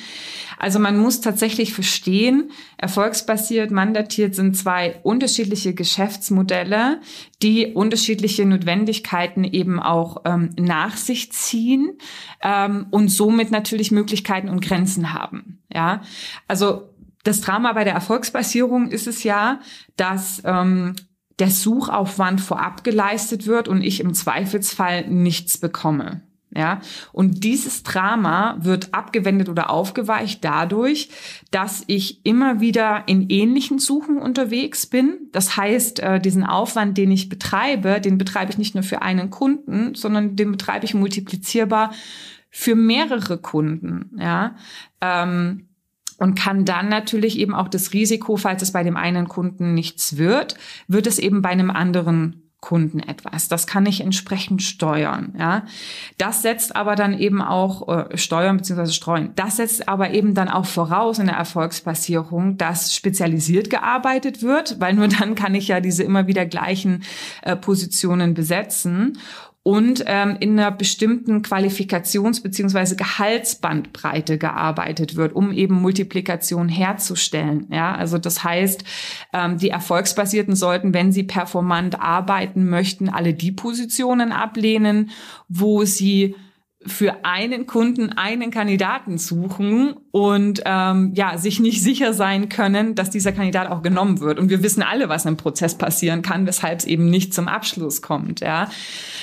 also 0.58 0.78
man 0.78 0.98
muss 0.98 1.20
tatsächlich 1.20 1.74
verstehen, 1.74 2.50
erfolgsbasiert, 2.78 3.70
mandatiert 3.70 4.34
sind 4.34 4.56
zwei 4.56 5.00
unterschiedliche 5.02 5.74
Geschäftsmodelle, 5.74 7.00
die 7.42 7.66
unterschiedliche 7.74 8.46
Notwendigkeiten 8.46 9.44
eben 9.44 9.80
auch 9.80 10.22
ähm, 10.24 10.50
nach 10.58 10.96
sich 10.96 11.32
ziehen 11.32 11.98
ähm, 12.42 12.86
und 12.90 13.08
somit 13.08 13.50
natürlich 13.50 13.90
Möglichkeiten 13.90 14.48
und 14.48 14.60
Grenzen 14.60 15.12
haben. 15.12 15.58
Ja, 15.72 16.02
also 16.48 16.88
das 17.26 17.40
Drama 17.40 17.72
bei 17.72 17.84
der 17.84 17.94
Erfolgsbasierung 17.94 18.88
ist 18.88 19.06
es 19.06 19.22
ja, 19.24 19.60
dass 19.96 20.42
ähm, 20.44 20.94
der 21.38 21.50
Suchaufwand 21.50 22.40
vorab 22.40 22.84
geleistet 22.84 23.46
wird 23.46 23.68
und 23.68 23.82
ich 23.82 24.00
im 24.00 24.14
Zweifelsfall 24.14 25.08
nichts 25.08 25.58
bekomme. 25.58 26.22
Ja, 26.54 26.80
und 27.12 27.44
dieses 27.44 27.82
Drama 27.82 28.56
wird 28.60 28.94
abgewendet 28.94 29.50
oder 29.50 29.68
aufgeweicht 29.68 30.42
dadurch, 30.42 31.10
dass 31.50 31.84
ich 31.86 32.24
immer 32.24 32.60
wieder 32.60 33.02
in 33.06 33.28
ähnlichen 33.28 33.78
Suchen 33.78 34.16
unterwegs 34.16 34.86
bin. 34.86 35.28
Das 35.32 35.58
heißt, 35.58 36.00
äh, 36.00 36.18
diesen 36.18 36.44
Aufwand, 36.44 36.96
den 36.96 37.10
ich 37.10 37.28
betreibe, 37.28 38.00
den 38.00 38.16
betreibe 38.16 38.52
ich 38.52 38.58
nicht 38.58 38.74
nur 38.74 38.84
für 38.84 39.02
einen 39.02 39.28
Kunden, 39.28 39.94
sondern 39.94 40.34
den 40.36 40.52
betreibe 40.52 40.86
ich 40.86 40.94
multiplizierbar 40.94 41.92
für 42.48 42.74
mehrere 42.74 43.36
Kunden. 43.36 44.16
Ja, 44.18 44.56
ähm, 45.02 45.65
und 46.18 46.38
kann 46.38 46.64
dann 46.64 46.88
natürlich 46.88 47.38
eben 47.38 47.54
auch 47.54 47.68
das 47.68 47.92
Risiko, 47.92 48.36
falls 48.36 48.62
es 48.62 48.72
bei 48.72 48.82
dem 48.82 48.96
einen 48.96 49.28
Kunden 49.28 49.74
nichts 49.74 50.16
wird, 50.16 50.56
wird 50.88 51.06
es 51.06 51.18
eben 51.18 51.42
bei 51.42 51.50
einem 51.50 51.70
anderen 51.70 52.42
Kunden 52.60 52.98
etwas. 52.98 53.46
Das 53.46 53.68
kann 53.68 53.86
ich 53.86 54.00
entsprechend 54.00 54.60
steuern. 54.60 55.34
Ja, 55.38 55.66
das 56.18 56.42
setzt 56.42 56.74
aber 56.74 56.96
dann 56.96 57.16
eben 57.16 57.40
auch 57.40 57.86
äh, 57.86 58.18
steuern 58.18 58.56
beziehungsweise 58.56 58.92
streuen. 58.92 59.30
Das 59.36 59.58
setzt 59.58 59.88
aber 59.88 60.10
eben 60.10 60.34
dann 60.34 60.48
auch 60.48 60.66
voraus 60.66 61.20
in 61.20 61.26
der 61.26 61.36
Erfolgsbasierung, 61.36 62.56
dass 62.56 62.94
spezialisiert 62.94 63.70
gearbeitet 63.70 64.42
wird, 64.42 64.80
weil 64.80 64.94
nur 64.94 65.06
dann 65.06 65.36
kann 65.36 65.54
ich 65.54 65.68
ja 65.68 65.80
diese 65.80 66.02
immer 66.02 66.26
wieder 66.26 66.44
gleichen 66.44 67.04
äh, 67.42 67.54
Positionen 67.54 68.34
besetzen 68.34 69.18
und 69.66 70.04
ähm, 70.06 70.36
in 70.38 70.52
einer 70.60 70.70
bestimmten 70.70 71.42
Qualifikations- 71.42 72.40
beziehungsweise 72.40 72.94
Gehaltsbandbreite 72.94 74.38
gearbeitet 74.38 75.16
wird, 75.16 75.34
um 75.34 75.50
eben 75.50 75.74
Multiplikation 75.74 76.68
herzustellen. 76.68 77.66
Ja, 77.72 77.92
also 77.96 78.16
das 78.16 78.44
heißt, 78.44 78.84
ähm, 79.32 79.58
die 79.58 79.70
Erfolgsbasierten 79.70 80.54
sollten, 80.54 80.94
wenn 80.94 81.10
sie 81.10 81.24
performant 81.24 82.00
arbeiten 82.00 82.70
möchten, 82.70 83.08
alle 83.08 83.34
die 83.34 83.50
Positionen 83.50 84.30
ablehnen, 84.30 85.10
wo 85.48 85.82
sie 85.84 86.36
für 86.86 87.24
einen 87.24 87.66
Kunden 87.66 88.12
einen 88.12 88.50
Kandidaten 88.50 89.18
suchen 89.18 89.94
und 90.10 90.62
ähm, 90.64 91.12
ja 91.14 91.38
sich 91.38 91.60
nicht 91.60 91.82
sicher 91.82 92.12
sein 92.12 92.48
können, 92.48 92.94
dass 92.94 93.10
dieser 93.10 93.32
Kandidat 93.32 93.70
auch 93.70 93.82
genommen 93.82 94.20
wird. 94.20 94.38
Und 94.38 94.50
wir 94.50 94.62
wissen 94.62 94.82
alle, 94.82 95.08
was 95.08 95.26
im 95.26 95.36
Prozess 95.36 95.76
passieren 95.76 96.22
kann, 96.22 96.46
weshalb 96.46 96.80
es 96.80 96.84
eben 96.84 97.10
nicht 97.10 97.34
zum 97.34 97.48
Abschluss 97.48 98.02
kommt. 98.02 98.40
Ja, 98.40 98.70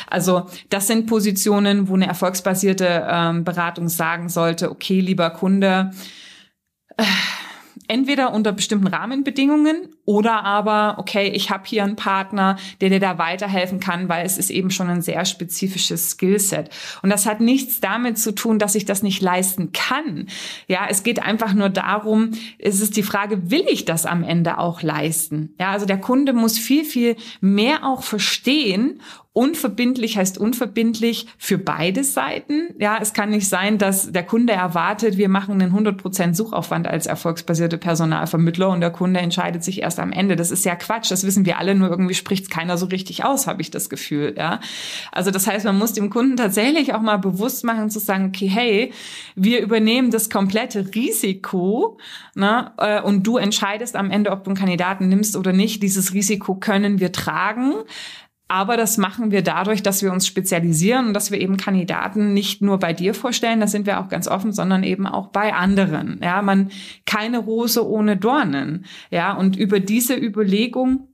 also 0.07 0.47
das 0.69 0.87
sind 0.87 1.07
Positionen, 1.07 1.87
wo 1.87 1.95
eine 1.95 2.07
erfolgsbasierte 2.07 3.07
ähm, 3.09 3.43
Beratung 3.43 3.89
sagen 3.89 4.29
sollte: 4.29 4.71
Okay, 4.71 4.99
lieber 4.99 5.29
Kunde. 5.29 5.91
Äh, 6.97 7.03
entweder 7.87 8.33
unter 8.33 8.51
bestimmten 8.51 8.87
Rahmenbedingungen 8.87 9.89
oder 10.05 10.43
aber, 10.43 10.95
okay, 10.97 11.29
ich 11.29 11.49
habe 11.49 11.63
hier 11.65 11.83
einen 11.83 11.95
Partner, 11.95 12.57
der 12.81 12.89
dir 12.89 12.99
da 12.99 13.17
weiterhelfen 13.17 13.79
kann, 13.79 14.09
weil 14.09 14.25
es 14.25 14.37
ist 14.37 14.49
eben 14.49 14.69
schon 14.69 14.89
ein 14.89 15.01
sehr 15.01 15.23
spezifisches 15.25 16.11
Skillset. 16.11 16.69
Und 17.01 17.09
das 17.09 17.25
hat 17.25 17.39
nichts 17.39 17.79
damit 17.79 18.17
zu 18.17 18.33
tun, 18.33 18.59
dass 18.59 18.75
ich 18.75 18.85
das 18.85 19.01
nicht 19.01 19.21
leisten 19.21 19.71
kann. 19.71 20.27
Ja, 20.67 20.87
es 20.89 21.03
geht 21.03 21.21
einfach 21.23 21.53
nur 21.53 21.69
darum, 21.69 22.31
es 22.59 22.81
ist 22.81 22.97
die 22.97 23.03
Frage, 23.03 23.49
will 23.49 23.65
ich 23.69 23.85
das 23.85 24.05
am 24.05 24.23
Ende 24.23 24.57
auch 24.57 24.81
leisten? 24.81 25.55
Ja, 25.59 25.71
also 25.71 25.85
der 25.85 25.99
Kunde 25.99 26.33
muss 26.33 26.57
viel, 26.57 26.83
viel 26.83 27.15
mehr 27.39 27.85
auch 27.85 28.03
verstehen 28.03 28.99
Unverbindlich 29.33 30.15
heißt 30.15 30.37
unverbindlich 30.37 31.25
für 31.39 31.57
beide 31.57 32.03
Seiten. 32.03 32.75
Ja, 32.77 32.99
es 33.01 33.13
kann 33.13 33.31
nicht 33.31 33.49
sein, 33.49 33.79
dass 33.79 34.11
der 34.11 34.21
Kunde 34.23 34.53
erwartet, 34.53 35.17
wir 35.17 35.27
machen 35.27 35.59
einen 35.59 35.75
100% 35.75 36.35
Suchaufwand 36.35 36.87
als 36.87 37.07
erfolgsbasierte 37.07 37.79
Personalvermittler 37.79 38.69
und 38.69 38.81
der 38.81 38.91
Kunde 38.91 39.19
entscheidet 39.19 39.63
sich 39.63 39.81
erst 39.81 39.92
am 39.99 40.11
Ende. 40.11 40.35
Das 40.35 40.51
ist 40.51 40.65
ja 40.65 40.75
Quatsch. 40.75 41.11
Das 41.11 41.25
wissen 41.25 41.45
wir 41.45 41.57
alle, 41.57 41.75
nur 41.75 41.89
irgendwie 41.89 42.13
spricht 42.13 42.43
es 42.43 42.49
keiner 42.49 42.77
so 42.77 42.87
richtig 42.87 43.25
aus, 43.25 43.47
habe 43.47 43.61
ich 43.61 43.71
das 43.71 43.89
Gefühl. 43.89 44.35
Ja, 44.37 44.59
also 45.11 45.31
das 45.31 45.47
heißt, 45.47 45.65
man 45.65 45.77
muss 45.77 45.93
dem 45.93 46.09
Kunden 46.09 46.37
tatsächlich 46.37 46.93
auch 46.93 47.01
mal 47.01 47.17
bewusst 47.17 47.63
machen 47.63 47.89
zu 47.89 47.99
sagen, 47.99 48.27
okay, 48.27 48.47
hey, 48.47 48.93
wir 49.35 49.61
übernehmen 49.61 50.11
das 50.11 50.29
komplette 50.29 50.93
Risiko 50.93 51.97
ne, 52.35 52.71
äh, 52.77 53.01
und 53.01 53.23
du 53.23 53.37
entscheidest 53.37 53.95
am 53.95 54.11
Ende, 54.11 54.31
ob 54.31 54.43
du 54.43 54.51
einen 54.51 54.57
Kandidaten 54.57 55.07
nimmst 55.07 55.35
oder 55.35 55.53
nicht. 55.53 55.83
Dieses 55.83 56.13
Risiko 56.13 56.55
können 56.55 56.99
wir 56.99 57.11
tragen. 57.11 57.73
Aber 58.53 58.77
das 58.77 58.99
machen 58.99 59.31
wir 59.31 59.41
dadurch, 59.41 59.81
dass 59.81 60.03
wir 60.03 60.11
uns 60.11 60.27
spezialisieren 60.27 61.07
und 61.07 61.13
dass 61.15 61.31
wir 61.31 61.41
eben 61.41 61.57
Kandidaten 61.57 62.35
nicht 62.35 62.61
nur 62.61 62.77
bei 62.77 62.93
dir 62.93 63.15
vorstellen, 63.15 63.59
da 63.59 63.65
sind 63.65 63.87
wir 63.87 63.99
auch 63.99 64.09
ganz 64.09 64.27
offen, 64.27 64.53
sondern 64.53 64.83
eben 64.83 65.07
auch 65.07 65.29
bei 65.29 65.55
anderen. 65.55 66.19
Ja, 66.21 66.39
man 66.43 66.69
keine 67.07 67.39
Rose 67.39 67.83
ohne 67.83 68.15
Dornen. 68.15 68.85
Ja, 69.09 69.33
und 69.33 69.55
über 69.55 69.79
diese 69.79 70.15
Überlegung 70.15 71.07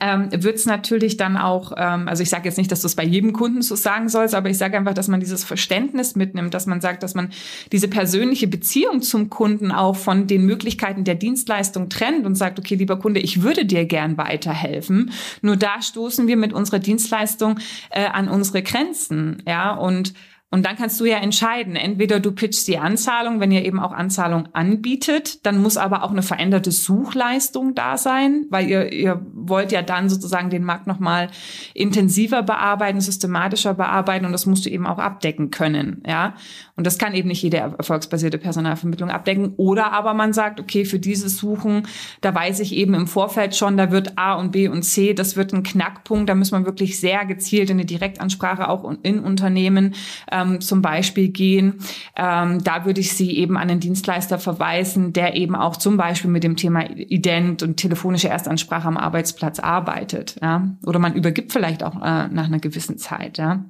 ähm, 0.00 0.28
wird 0.32 0.56
es 0.56 0.66
natürlich 0.66 1.16
dann 1.16 1.36
auch, 1.36 1.72
ähm, 1.76 2.08
also 2.08 2.22
ich 2.22 2.30
sage 2.30 2.44
jetzt 2.44 2.58
nicht, 2.58 2.70
dass 2.70 2.80
du 2.80 2.86
es 2.86 2.94
bei 2.94 3.04
jedem 3.04 3.32
Kunden 3.32 3.62
so 3.62 3.76
sagen 3.76 4.08
sollst, 4.08 4.34
aber 4.34 4.50
ich 4.50 4.58
sage 4.58 4.76
einfach, 4.76 4.94
dass 4.94 5.08
man 5.08 5.20
dieses 5.20 5.44
Verständnis 5.44 6.16
mitnimmt, 6.16 6.54
dass 6.54 6.66
man 6.66 6.80
sagt, 6.80 7.02
dass 7.02 7.14
man 7.14 7.30
diese 7.72 7.88
persönliche 7.88 8.48
Beziehung 8.48 9.02
zum 9.02 9.30
Kunden 9.30 9.72
auch 9.72 9.96
von 9.96 10.26
den 10.26 10.44
Möglichkeiten 10.44 11.04
der 11.04 11.14
Dienstleistung 11.14 11.88
trennt 11.88 12.26
und 12.26 12.34
sagt, 12.34 12.58
okay, 12.58 12.74
lieber 12.74 12.98
Kunde, 12.98 13.20
ich 13.20 13.42
würde 13.42 13.64
dir 13.64 13.84
gern 13.84 14.16
weiterhelfen. 14.16 15.10
Nur 15.42 15.56
da 15.56 15.82
stoßen 15.82 16.26
wir 16.26 16.36
mit 16.36 16.52
unserer 16.52 16.78
Dienstleistung 16.78 17.58
äh, 17.90 18.06
an 18.06 18.28
unsere 18.28 18.62
Grenzen, 18.62 19.42
ja 19.46 19.74
und 19.74 20.14
und 20.54 20.64
dann 20.64 20.76
kannst 20.76 21.00
du 21.00 21.04
ja 21.04 21.16
entscheiden, 21.16 21.74
entweder 21.74 22.20
du 22.20 22.30
pitchst 22.30 22.68
die 22.68 22.78
Anzahlung, 22.78 23.40
wenn 23.40 23.50
ihr 23.50 23.64
eben 23.64 23.80
auch 23.80 23.90
Anzahlung 23.90 24.48
anbietet, 24.52 25.44
dann 25.44 25.60
muss 25.60 25.76
aber 25.76 26.04
auch 26.04 26.12
eine 26.12 26.22
veränderte 26.22 26.70
Suchleistung 26.70 27.74
da 27.74 27.98
sein, 27.98 28.46
weil 28.50 28.68
ihr, 28.68 28.92
ihr 28.92 29.20
wollt 29.32 29.72
ja 29.72 29.82
dann 29.82 30.08
sozusagen 30.08 30.50
den 30.50 30.62
Markt 30.62 30.86
nochmal 30.86 31.28
intensiver 31.74 32.44
bearbeiten, 32.44 33.00
systematischer 33.00 33.74
bearbeiten 33.74 34.26
und 34.26 34.30
das 34.30 34.46
musst 34.46 34.64
du 34.64 34.70
eben 34.70 34.86
auch 34.86 34.98
abdecken 34.98 35.50
können, 35.50 36.04
ja. 36.06 36.34
Und 36.76 36.86
das 36.86 36.98
kann 36.98 37.14
eben 37.14 37.28
nicht 37.28 37.42
jede 37.42 37.58
erfolgsbasierte 37.58 38.38
Personalvermittlung 38.38 39.08
abdecken. 39.08 39.54
Oder 39.56 39.92
aber 39.92 40.12
man 40.12 40.32
sagt, 40.32 40.58
okay, 40.58 40.84
für 40.84 40.98
dieses 40.98 41.38
Suchen, 41.38 41.86
da 42.20 42.34
weiß 42.34 42.58
ich 42.60 42.74
eben 42.74 42.94
im 42.94 43.06
Vorfeld 43.06 43.54
schon, 43.54 43.76
da 43.76 43.92
wird 43.92 44.18
A 44.18 44.34
und 44.34 44.50
B 44.50 44.66
und 44.66 44.82
C, 44.82 45.14
das 45.14 45.36
wird 45.36 45.52
ein 45.52 45.62
Knackpunkt, 45.62 46.28
da 46.28 46.34
muss 46.34 46.50
man 46.50 46.66
wirklich 46.66 46.98
sehr 46.98 47.24
gezielt 47.26 47.70
in 47.70 47.76
eine 47.76 47.84
Direktansprache 47.84 48.68
auch 48.68 48.92
in 49.02 49.20
Unternehmen 49.20 49.94
ähm, 50.32 50.60
zum 50.60 50.82
Beispiel 50.82 51.28
gehen. 51.28 51.74
Ähm, 52.16 52.64
da 52.64 52.84
würde 52.84 53.00
ich 53.00 53.12
Sie 53.12 53.36
eben 53.36 53.56
an 53.56 53.68
den 53.68 53.78
Dienstleister 53.78 54.40
verweisen, 54.40 55.12
der 55.12 55.36
eben 55.36 55.54
auch 55.54 55.76
zum 55.76 55.96
Beispiel 55.96 56.30
mit 56.30 56.42
dem 56.42 56.56
Thema 56.56 56.90
Ident 56.90 57.62
und 57.62 57.76
telefonische 57.76 58.28
Erstansprache 58.28 58.88
am 58.88 58.96
Arbeitsplatz 58.96 59.60
arbeitet. 59.60 60.36
Ja? 60.42 60.76
Oder 60.84 60.98
man 60.98 61.14
übergibt 61.14 61.52
vielleicht 61.52 61.84
auch 61.84 61.94
äh, 61.96 62.28
nach 62.28 62.46
einer 62.46 62.58
gewissen 62.58 62.98
Zeit. 62.98 63.38
Ja? 63.38 63.64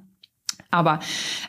Aber 0.75 0.99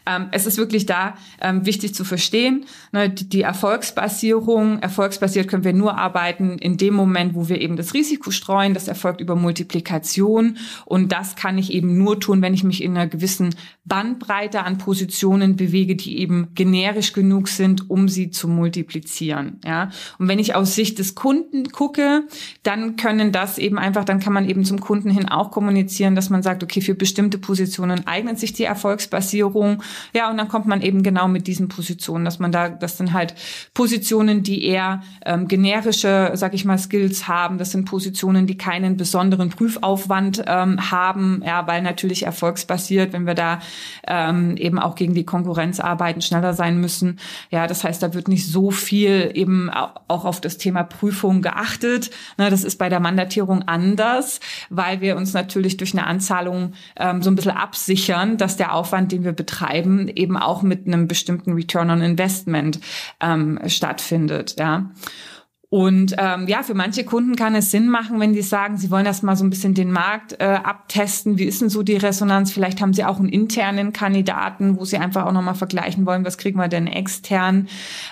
ähm, 0.06 0.28
es 0.30 0.46
ist 0.46 0.56
wirklich 0.56 0.86
da 0.86 1.14
ähm, 1.40 1.66
wichtig 1.66 1.94
zu 1.94 2.04
verstehen, 2.04 2.64
ne, 2.92 3.10
die, 3.10 3.28
die 3.28 3.42
Erfolgsbasierung, 3.42 4.78
erfolgsbasiert 4.78 5.48
können 5.48 5.64
wir 5.64 5.72
nur 5.72 5.98
arbeiten 5.98 6.58
in 6.58 6.76
dem 6.76 6.94
Moment, 6.94 7.34
wo 7.34 7.48
wir 7.48 7.60
eben 7.60 7.76
das 7.76 7.92
Risiko 7.92 8.30
streuen. 8.30 8.72
Das 8.72 8.86
erfolgt 8.86 9.20
über 9.20 9.34
Multiplikation. 9.34 10.58
Und 10.84 11.10
das 11.10 11.34
kann 11.34 11.58
ich 11.58 11.72
eben 11.72 11.98
nur 11.98 12.20
tun, 12.20 12.40
wenn 12.40 12.54
ich 12.54 12.62
mich 12.62 12.82
in 12.82 12.96
einer 12.96 13.08
gewissen 13.08 13.54
Bandbreite 13.84 14.62
an 14.62 14.78
Positionen 14.78 15.56
bewege, 15.56 15.96
die 15.96 16.18
eben 16.18 16.48
generisch 16.54 17.12
genug 17.12 17.48
sind, 17.48 17.90
um 17.90 18.08
sie 18.08 18.30
zu 18.30 18.46
multiplizieren. 18.46 19.60
Ja? 19.64 19.90
Und 20.18 20.28
wenn 20.28 20.38
ich 20.38 20.54
aus 20.54 20.76
Sicht 20.76 21.00
des 21.00 21.16
Kunden 21.16 21.72
gucke, 21.72 22.24
dann 22.62 22.96
können 22.96 23.32
das 23.32 23.58
eben 23.58 23.78
einfach, 23.78 24.04
dann 24.04 24.20
kann 24.20 24.32
man 24.32 24.48
eben 24.48 24.64
zum 24.64 24.80
Kunden 24.80 25.10
hin 25.10 25.28
auch 25.28 25.50
kommunizieren, 25.50 26.14
dass 26.14 26.30
man 26.30 26.42
sagt, 26.42 26.62
okay, 26.62 26.80
für 26.80 26.94
bestimmte 26.94 27.38
Positionen 27.38 28.06
eignet 28.06 28.38
sich 28.38 28.52
die 28.52 28.64
Erfolgsbasierung 28.64 29.15
Erfolgsbasierung. 29.16 29.82
Ja, 30.14 30.30
und 30.30 30.36
dann 30.36 30.48
kommt 30.48 30.66
man 30.66 30.82
eben 30.82 31.02
genau 31.02 31.28
mit 31.28 31.46
diesen 31.46 31.68
Positionen, 31.68 32.24
dass 32.24 32.38
man 32.38 32.52
da, 32.52 32.68
das 32.68 32.98
sind 32.98 33.12
halt 33.12 33.34
Positionen, 33.74 34.42
die 34.42 34.64
eher 34.64 35.02
ähm, 35.24 35.48
generische, 35.48 36.32
sag 36.34 36.54
ich 36.54 36.64
mal, 36.64 36.78
Skills 36.78 37.28
haben. 37.28 37.58
Das 37.58 37.72
sind 37.72 37.86
Positionen, 37.86 38.46
die 38.46 38.56
keinen 38.56 38.96
besonderen 38.96 39.48
Prüfaufwand 39.50 40.44
ähm, 40.46 40.90
haben, 40.90 41.42
ja, 41.44 41.66
weil 41.66 41.82
natürlich 41.82 42.24
erfolgsbasiert, 42.24 43.12
wenn 43.12 43.26
wir 43.26 43.34
da 43.34 43.60
ähm, 44.06 44.56
eben 44.56 44.78
auch 44.78 44.94
gegen 44.94 45.14
die 45.14 45.24
Konkurrenz 45.24 45.80
arbeiten, 45.80 46.20
schneller 46.20 46.54
sein 46.54 46.80
müssen. 46.80 47.18
Ja, 47.50 47.66
das 47.66 47.84
heißt, 47.84 48.02
da 48.02 48.14
wird 48.14 48.28
nicht 48.28 48.46
so 48.46 48.70
viel 48.70 49.30
eben 49.34 49.70
auch 49.70 50.24
auf 50.24 50.40
das 50.40 50.58
Thema 50.58 50.82
Prüfung 50.82 51.42
geachtet. 51.42 52.10
Ne, 52.38 52.50
das 52.50 52.64
ist 52.64 52.76
bei 52.78 52.88
der 52.88 53.00
Mandatierung 53.00 53.62
anders, 53.62 54.40
weil 54.70 55.00
wir 55.00 55.16
uns 55.16 55.32
natürlich 55.32 55.76
durch 55.76 55.92
eine 55.92 56.06
Anzahlung 56.06 56.74
ähm, 56.96 57.22
so 57.22 57.30
ein 57.30 57.36
bisschen 57.36 57.52
absichern, 57.52 58.36
dass 58.36 58.56
der 58.56 58.74
Aufwand 58.74 58.95
Aufwand, 58.96 59.12
den 59.12 59.24
wir 59.24 59.32
betreiben, 59.32 60.08
eben 60.08 60.38
auch 60.38 60.62
mit 60.62 60.86
einem 60.86 61.06
bestimmten 61.06 61.52
Return 61.52 61.90
on 61.90 62.00
Investment 62.00 62.80
ähm, 63.20 63.60
stattfindet. 63.66 64.56
Ja. 64.58 64.90
Und 65.68 66.14
ähm, 66.16 66.46
ja, 66.46 66.62
für 66.62 66.74
manche 66.74 67.04
Kunden 67.04 67.34
kann 67.34 67.56
es 67.56 67.72
Sinn 67.72 67.88
machen, 67.88 68.20
wenn 68.20 68.32
die 68.32 68.42
sagen, 68.42 68.76
sie 68.76 68.90
wollen 68.90 69.04
erst 69.04 69.24
mal 69.24 69.34
so 69.34 69.44
ein 69.44 69.50
bisschen 69.50 69.74
den 69.74 69.90
Markt 69.90 70.40
äh, 70.40 70.44
abtesten. 70.44 71.38
Wie 71.38 71.44
ist 71.44 71.60
denn 71.60 71.70
so 71.70 71.82
die 71.82 71.96
Resonanz? 71.96 72.52
Vielleicht 72.52 72.80
haben 72.80 72.92
sie 72.92 73.04
auch 73.04 73.18
einen 73.18 73.28
internen 73.28 73.92
Kandidaten, 73.92 74.78
wo 74.78 74.84
sie 74.84 74.98
einfach 74.98 75.26
auch 75.26 75.32
nochmal 75.32 75.56
vergleichen 75.56 76.06
wollen, 76.06 76.24
was 76.24 76.38
kriegen 76.38 76.58
wir 76.58 76.68
denn 76.68 76.86
extern. 76.86 77.68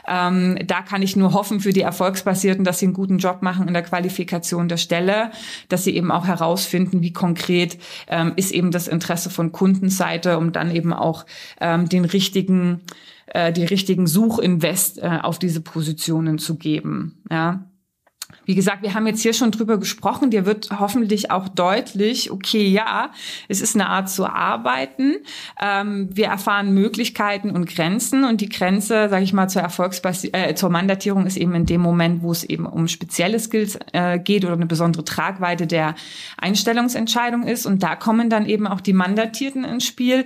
Ähm, 0.09 0.59
da 0.67 0.83
kann 0.83 1.03
ich 1.03 1.15
nur 1.15 1.33
hoffen 1.33 1.61
für 1.61 1.73
die 1.73 1.83
Erfolgsbasierten, 1.83 2.65
dass 2.65 2.81
sie 2.81 2.87
einen 2.87 2.95
guten 2.95 3.19
Job 3.19 3.41
machen 3.43 3.69
in 3.69 3.75
der 3.75 3.85
Qualifikation 3.85 4.69
der 4.69 4.77
Stelle, 4.77 5.31
dass 5.69 5.85
sie 5.85 5.95
eben 5.95 6.11
auch 6.11 6.27
herausfinden, 6.27 7.03
wie 7.03 7.13
konkret 7.13 7.79
ähm, 8.09 8.33
ist 8.35 8.51
eben 8.51 8.73
das 8.73 8.89
Interesse 8.89 9.31
von 9.31 9.53
Kundenseite, 9.53 10.39
um 10.39 10.51
dann 10.51 10.75
eben 10.75 10.93
auch 10.93 11.25
ähm, 11.61 11.89
den 11.89 12.05
richtigen 12.05 12.81
äh, 13.27 13.53
die 13.53 13.65
richtigen 13.65 14.07
Suchinvest 14.07 14.99
äh, 14.99 15.19
auf 15.23 15.39
diese 15.39 15.61
Positionen 15.61 16.39
zu 16.39 16.57
geben. 16.57 17.23
Ja. 17.31 17.65
wie 18.47 18.55
gesagt, 18.55 18.83
wir 18.83 18.95
haben 18.95 19.07
jetzt 19.07 19.23
hier 19.23 19.33
schon 19.33 19.51
drüber 19.51 19.79
gesprochen. 19.79 20.31
Dir 20.31 20.45
wird 20.45 20.69
hoffentlich 20.79 21.31
auch 21.31 21.49
deutlich, 21.49 22.31
okay, 22.31 22.69
ja, 22.69 23.11
es 23.49 23.61
ist 23.61 23.75
eine 23.75 23.89
Art 23.89 24.11
zu 24.11 24.27
arbeiten. 24.27 25.17
Ähm, 25.61 26.09
wir 26.13 26.27
erfahren 26.27 26.75
Möglichkeiten 26.75 27.51
und 27.51 27.67
Grenzen 27.67 28.25
und 28.25 28.41
die 28.41 28.49
Grenze, 28.49 29.09
sage 29.09 29.25
ich 29.25 29.33
mal, 29.33 29.49
zur 29.49 29.63
Erfolgsbasi 29.63 30.31
äh, 30.33 30.55
zur 30.55 30.71
Mandatierung 30.71 31.27
ist 31.27 31.37
eben 31.37 31.55
in 31.55 31.67
dem 31.67 31.81
Moment, 31.81 32.23
wo 32.23 32.33
es 32.33 32.45
eben 32.45 32.67
um 32.67 32.89
spezielle 32.89 33.39
Skills 33.39 33.79
äh, 33.93 34.19
geht 34.19 34.45
oder 34.45 34.55
eine 34.55 34.67
besondere 34.67 35.05
Tragweite 35.05 35.67
der 35.67 35.95
Einstellungsentscheidung 36.37 37.45
ist. 37.45 37.67
Und 37.67 37.83
da 37.83 37.97
kommen 37.97 38.29
dann 38.29 38.47
eben 38.47 38.67
auch 38.67 38.81
die 38.81 38.93
Mandatierten 38.93 39.65
ins 39.65 39.87
Spiel 39.87 40.25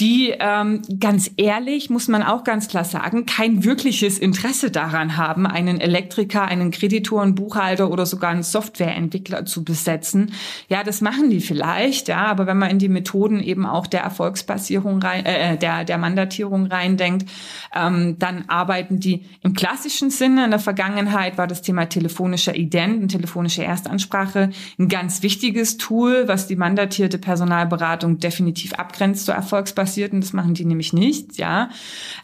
die 0.00 0.32
ähm, 0.38 0.82
ganz 1.00 1.30
ehrlich, 1.36 1.90
muss 1.90 2.06
man 2.06 2.22
auch 2.22 2.44
ganz 2.44 2.68
klar 2.68 2.84
sagen, 2.84 3.26
kein 3.26 3.64
wirkliches 3.64 4.18
Interesse 4.18 4.70
daran 4.70 5.16
haben, 5.16 5.44
einen 5.46 5.80
Elektriker, 5.80 6.44
einen 6.44 6.70
Kreditor, 6.70 7.22
einen 7.22 7.34
Buchhalter 7.34 7.90
oder 7.90 8.06
sogar 8.06 8.30
einen 8.30 8.44
Softwareentwickler 8.44 9.44
zu 9.44 9.64
besetzen. 9.64 10.32
Ja, 10.68 10.84
das 10.84 11.00
machen 11.00 11.30
die 11.30 11.40
vielleicht, 11.40 12.06
ja, 12.06 12.26
aber 12.26 12.46
wenn 12.46 12.58
man 12.58 12.70
in 12.70 12.78
die 12.78 12.88
Methoden 12.88 13.42
eben 13.42 13.66
auch 13.66 13.88
der 13.88 14.02
Erfolgsbasierung 14.02 15.02
rein, 15.02 15.26
äh, 15.26 15.56
der 15.56 15.84
der 15.84 15.98
Mandatierung 15.98 16.66
reindenkt, 16.66 17.28
ähm, 17.74 18.16
dann 18.20 18.44
arbeiten 18.46 19.00
die 19.00 19.24
im 19.42 19.54
klassischen 19.54 20.10
Sinne. 20.10 20.44
In 20.44 20.50
der 20.50 20.60
Vergangenheit 20.60 21.38
war 21.38 21.48
das 21.48 21.62
Thema 21.62 21.86
telefonischer 21.86 22.54
Ident 22.54 23.02
und 23.02 23.08
telefonische 23.08 23.64
Erstansprache 23.64 24.50
ein 24.78 24.88
ganz 24.88 25.22
wichtiges 25.22 25.76
Tool, 25.76 26.28
was 26.28 26.46
die 26.46 26.56
mandatierte 26.56 27.18
Personalberatung 27.18 28.18
definitiv 28.18 28.74
abgrenzt 28.74 29.26
zur 29.26 29.34
Erfolgsbasierung 29.34 29.87
basierten, 29.88 30.20
das 30.20 30.32
machen 30.32 30.54
die 30.54 30.64
nämlich 30.64 30.92
nicht, 30.92 31.38
ja. 31.38 31.70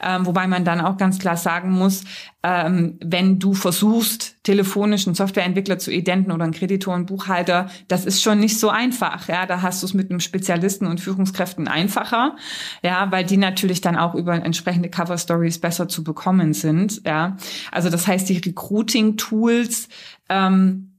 Ähm, 0.03 0.27
wobei 0.27 0.47
man 0.47 0.65
dann 0.65 0.81
auch 0.81 0.97
ganz 0.97 1.19
klar 1.19 1.37
sagen 1.37 1.71
muss, 1.71 2.05
ähm, 2.43 2.99
wenn 3.03 3.39
du 3.39 3.55
versuchst, 3.55 4.37
telefonisch 4.43 5.07
einen 5.07 5.15
Softwareentwickler 5.15 5.79
zu 5.79 5.91
identen 5.91 6.31
oder 6.31 6.45
einen 6.45 6.53
Kreditor 6.53 6.95
und 6.95 7.07
Buchhalter, 7.07 7.71
das 7.89 8.05
ist 8.05 8.23
schon 8.23 8.39
nicht 8.39 8.61
so 8.61 8.69
einfach. 8.69 9.29
Ja, 9.29 9.47
da 9.47 9.63
hast 9.63 9.83
du 9.83 9.87
es 9.87 9.95
mit 9.95 10.11
einem 10.11 10.21
Spezialisten 10.21 10.87
und 10.87 11.01
Führungskräften 11.01 11.69
einfacher, 11.69 12.37
ja, 12.83 13.11
weil 13.11 13.25
die 13.25 13.39
natürlich 13.39 13.81
dann 13.81 13.97
auch 13.97 14.15
über 14.15 14.35
entsprechende 14.35 14.91
Cover 14.91 15.17
Stories 15.17 15.59
besser 15.59 15.89
zu 15.89 16.05
bekommen 16.05 16.53
sind. 16.53 17.01
Ja, 17.07 17.39
also 17.73 17.89
das 17.89 18.07
heißt, 18.07 18.29
die 18.29 18.39
Recruiting-Tools 18.39 19.89
ähm, 20.29 20.94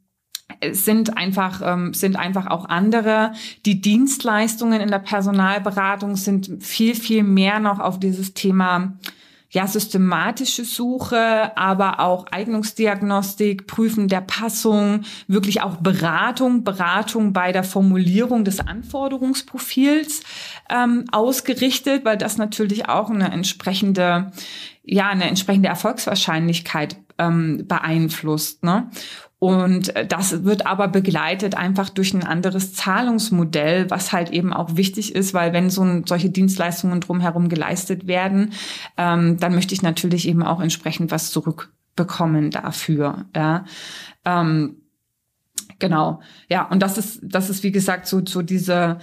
sind 0.71 1.17
einfach 1.17 1.61
ähm, 1.63 1.93
sind 1.93 2.15
einfach 2.15 2.47
auch 2.47 2.65
andere. 2.65 3.33
Die 3.65 3.81
Dienstleistungen 3.81 4.81
in 4.81 4.89
der 4.89 4.99
Personalberatung 4.99 6.15
sind 6.15 6.63
viel 6.63 6.95
viel 6.95 7.23
mehr 7.23 7.59
noch 7.59 7.79
auf 7.79 7.99
dieses 7.99 8.33
Thema 8.33 8.97
ja 9.55 9.65
systematische 9.67 10.65
Suche, 10.65 11.55
aber 11.57 12.01
auch 12.01 12.25
Eignungsdiagnostik, 12.29 13.67
Prüfen 13.67 14.09
der 14.09 14.19
Passung, 14.21 15.05
wirklich 15.27 15.61
auch 15.61 15.77
Beratung, 15.77 16.65
Beratung 16.65 17.31
bei 17.31 17.53
der 17.53 17.63
Formulierung 17.63 18.43
des 18.43 18.59
Anforderungsprofils 18.59 20.23
ähm, 20.69 21.05
ausgerichtet, 21.11 22.03
weil 22.03 22.17
das 22.17 22.37
natürlich 22.37 22.89
auch 22.89 23.09
eine 23.09 23.31
entsprechende 23.31 24.31
ja 24.85 25.09
eine 25.09 25.27
entsprechende 25.27 25.69
Erfolgswahrscheinlichkeit 25.69 26.97
ähm, 27.17 27.65
beeinflusst. 27.67 28.63
Ne? 28.63 28.89
Und 29.39 29.93
das 30.07 30.43
wird 30.43 30.65
aber 30.65 30.87
begleitet 30.87 31.55
einfach 31.55 31.89
durch 31.89 32.13
ein 32.13 32.23
anderes 32.23 32.73
Zahlungsmodell, 32.73 33.89
was 33.89 34.11
halt 34.11 34.31
eben 34.31 34.53
auch 34.53 34.75
wichtig 34.75 35.13
ist, 35.13 35.33
weil 35.33 35.53
wenn 35.53 35.69
so 35.69 35.83
ein, 35.83 36.05
solche 36.07 36.29
Dienstleistungen 36.29 37.01
drumherum 37.01 37.49
geleistet 37.49 38.07
werden, 38.07 38.53
ähm, 38.97 39.37
dann 39.37 39.53
möchte 39.53 39.73
ich 39.73 39.81
natürlich 39.81 40.27
eben 40.27 40.41
auch 40.41 40.61
entsprechend 40.61 41.11
was 41.11 41.31
zurückbekommen 41.31 42.49
dafür. 42.49 43.25
Ja. 43.35 43.65
Ähm, 44.23 44.77
genau. 45.79 46.21
Ja, 46.49 46.63
und 46.67 46.81
das 46.81 46.97
ist, 46.97 47.19
das 47.21 47.49
ist 47.49 47.61
wie 47.63 47.71
gesagt 47.71 48.07
so, 48.07 48.25
so 48.25 48.41
diese 48.41 48.99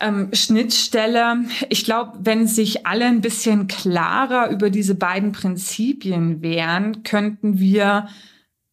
ähm, 0.00 0.30
Schnittstelle. 0.32 1.44
Ich 1.68 1.84
glaube, 1.84 2.18
wenn 2.20 2.46
sich 2.46 2.86
alle 2.86 3.06
ein 3.06 3.20
bisschen 3.20 3.66
klarer 3.66 4.50
über 4.50 4.70
diese 4.70 4.94
beiden 4.94 5.32
Prinzipien 5.32 6.42
wären, 6.42 7.02
könnten 7.02 7.58
wir 7.58 8.08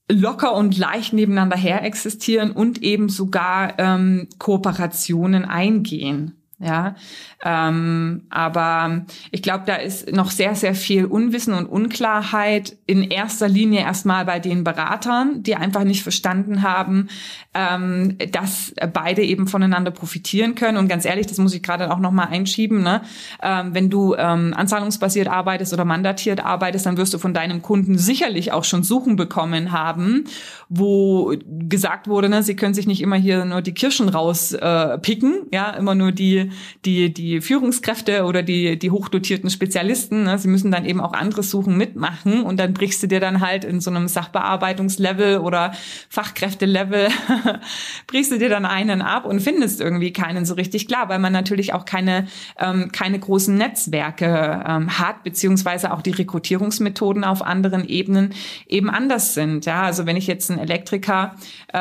locker 0.09 0.55
und 0.55 0.77
leicht 0.77 1.13
nebeneinander 1.13 1.57
her 1.57 1.83
existieren 1.83 2.51
und 2.51 2.83
eben 2.83 3.09
sogar 3.09 3.79
ähm, 3.79 4.27
Kooperationen 4.37 5.45
eingehen. 5.45 6.35
Ja, 6.57 6.95
ähm, 7.43 8.27
aber 8.29 9.05
ich 9.31 9.41
glaube, 9.41 9.63
da 9.65 9.75
ist 9.75 10.13
noch 10.13 10.31
sehr, 10.31 10.55
sehr 10.55 10.73
viel 10.73 11.03
Unwissen 11.03 11.53
und 11.53 11.65
Unklarheit 11.65 12.77
in 12.85 13.03
erster 13.03 13.49
Linie 13.49 13.81
erstmal 13.81 14.23
bei 14.23 14.39
den 14.39 14.63
Beratern, 14.63 15.43
die 15.43 15.57
einfach 15.57 15.83
nicht 15.83 16.01
verstanden 16.01 16.61
haben, 16.61 17.09
ähm, 17.53 18.17
dass 18.31 18.73
beide 18.93 19.21
eben 19.21 19.47
voneinander 19.47 19.91
profitieren 19.91 20.55
können. 20.55 20.77
Und 20.77 20.87
ganz 20.87 21.03
ehrlich, 21.03 21.27
das 21.27 21.39
muss 21.39 21.53
ich 21.53 21.61
gerade 21.61 21.91
auch 21.91 21.99
nochmal 21.99 22.29
einschieben, 22.29 22.81
ne? 22.81 23.01
Ähm, 23.43 23.73
wenn 23.73 23.89
du 23.89 24.15
ähm, 24.15 24.53
anzahlungsbasiert 24.55 25.27
arbeitest 25.27 25.73
oder 25.73 25.83
mandatiert 25.83 26.39
arbeitest, 26.39 26.85
dann 26.85 26.95
wirst 26.95 27.13
du 27.13 27.17
von 27.17 27.33
deinem 27.33 27.63
Kunden 27.63 27.97
sicherlich 27.97 28.53
auch 28.53 28.63
schon 28.63 28.83
Suchen 28.83 29.17
bekommen 29.17 29.73
haben, 29.73 30.23
wo 30.69 31.33
gesagt 31.45 32.07
wurde, 32.07 32.29
ne, 32.29 32.43
sie 32.43 32.55
können 32.55 32.73
sich 32.73 32.87
nicht 32.87 33.01
immer 33.01 33.17
hier 33.17 33.43
nur 33.43 33.61
die 33.61 33.73
Kirschen 33.73 34.07
rauspicken, 34.07 35.33
äh, 35.51 35.55
ja, 35.55 35.71
immer 35.71 35.95
nur 35.95 36.13
die 36.13 36.44
die, 36.85 37.13
die, 37.13 37.41
Führungskräfte 37.41 38.23
oder 38.25 38.43
die, 38.43 38.77
die 38.77 38.91
hochdotierten 38.91 39.49
Spezialisten. 39.49 40.23
Ne? 40.23 40.37
Sie 40.37 40.47
müssen 40.47 40.71
dann 40.71 40.85
eben 40.85 41.01
auch 41.01 41.13
andere 41.13 41.43
Suchen 41.43 41.77
mitmachen 41.77 42.43
und 42.43 42.59
dann 42.59 42.73
brichst 42.73 43.03
du 43.03 43.07
dir 43.07 43.19
dann 43.19 43.41
halt 43.41 43.63
in 43.63 43.81
so 43.81 43.89
einem 43.89 44.07
Sachbearbeitungslevel 44.07 45.39
oder 45.39 45.73
Fachkräftelevel, 46.09 47.09
brichst 48.07 48.31
du 48.31 48.37
dir 48.37 48.49
dann 48.49 48.65
einen 48.65 49.01
ab 49.01 49.25
und 49.25 49.41
findest 49.41 49.81
irgendwie 49.81 50.13
keinen 50.13 50.45
so 50.45 50.55
richtig 50.55 50.87
klar, 50.87 51.09
weil 51.09 51.19
man 51.19 51.33
natürlich 51.33 51.73
auch 51.73 51.85
keine, 51.85 52.27
ähm, 52.59 52.91
keine 52.91 53.19
großen 53.19 53.55
Netzwerke 53.55 54.63
ähm, 54.67 54.99
hat, 54.99 55.23
beziehungsweise 55.23 55.91
auch 55.91 56.01
die 56.01 56.11
Rekrutierungsmethoden 56.11 57.23
auf 57.23 57.41
anderen 57.41 57.87
Ebenen 57.87 58.33
eben 58.67 58.89
anders 58.89 59.33
sind. 59.33 59.65
Ja, 59.65 59.83
also 59.83 60.05
wenn 60.05 60.17
ich 60.17 60.27
jetzt 60.27 60.49
einen 60.49 60.59
Elektriker 60.59 61.35
äh, 61.73 61.77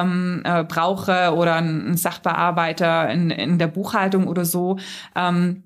ähm, 0.00 0.42
äh, 0.44 0.64
brauche 0.64 1.34
oder 1.34 1.56
einen 1.56 1.96
Sachbearbeiter 1.96 3.10
in, 3.10 3.30
in 3.30 3.58
der 3.58 3.66
Buchhaltung, 3.68 4.01
Buchhaltung 4.02 4.26
oder 4.26 4.44
so. 4.44 4.78
Ähm, 5.14 5.64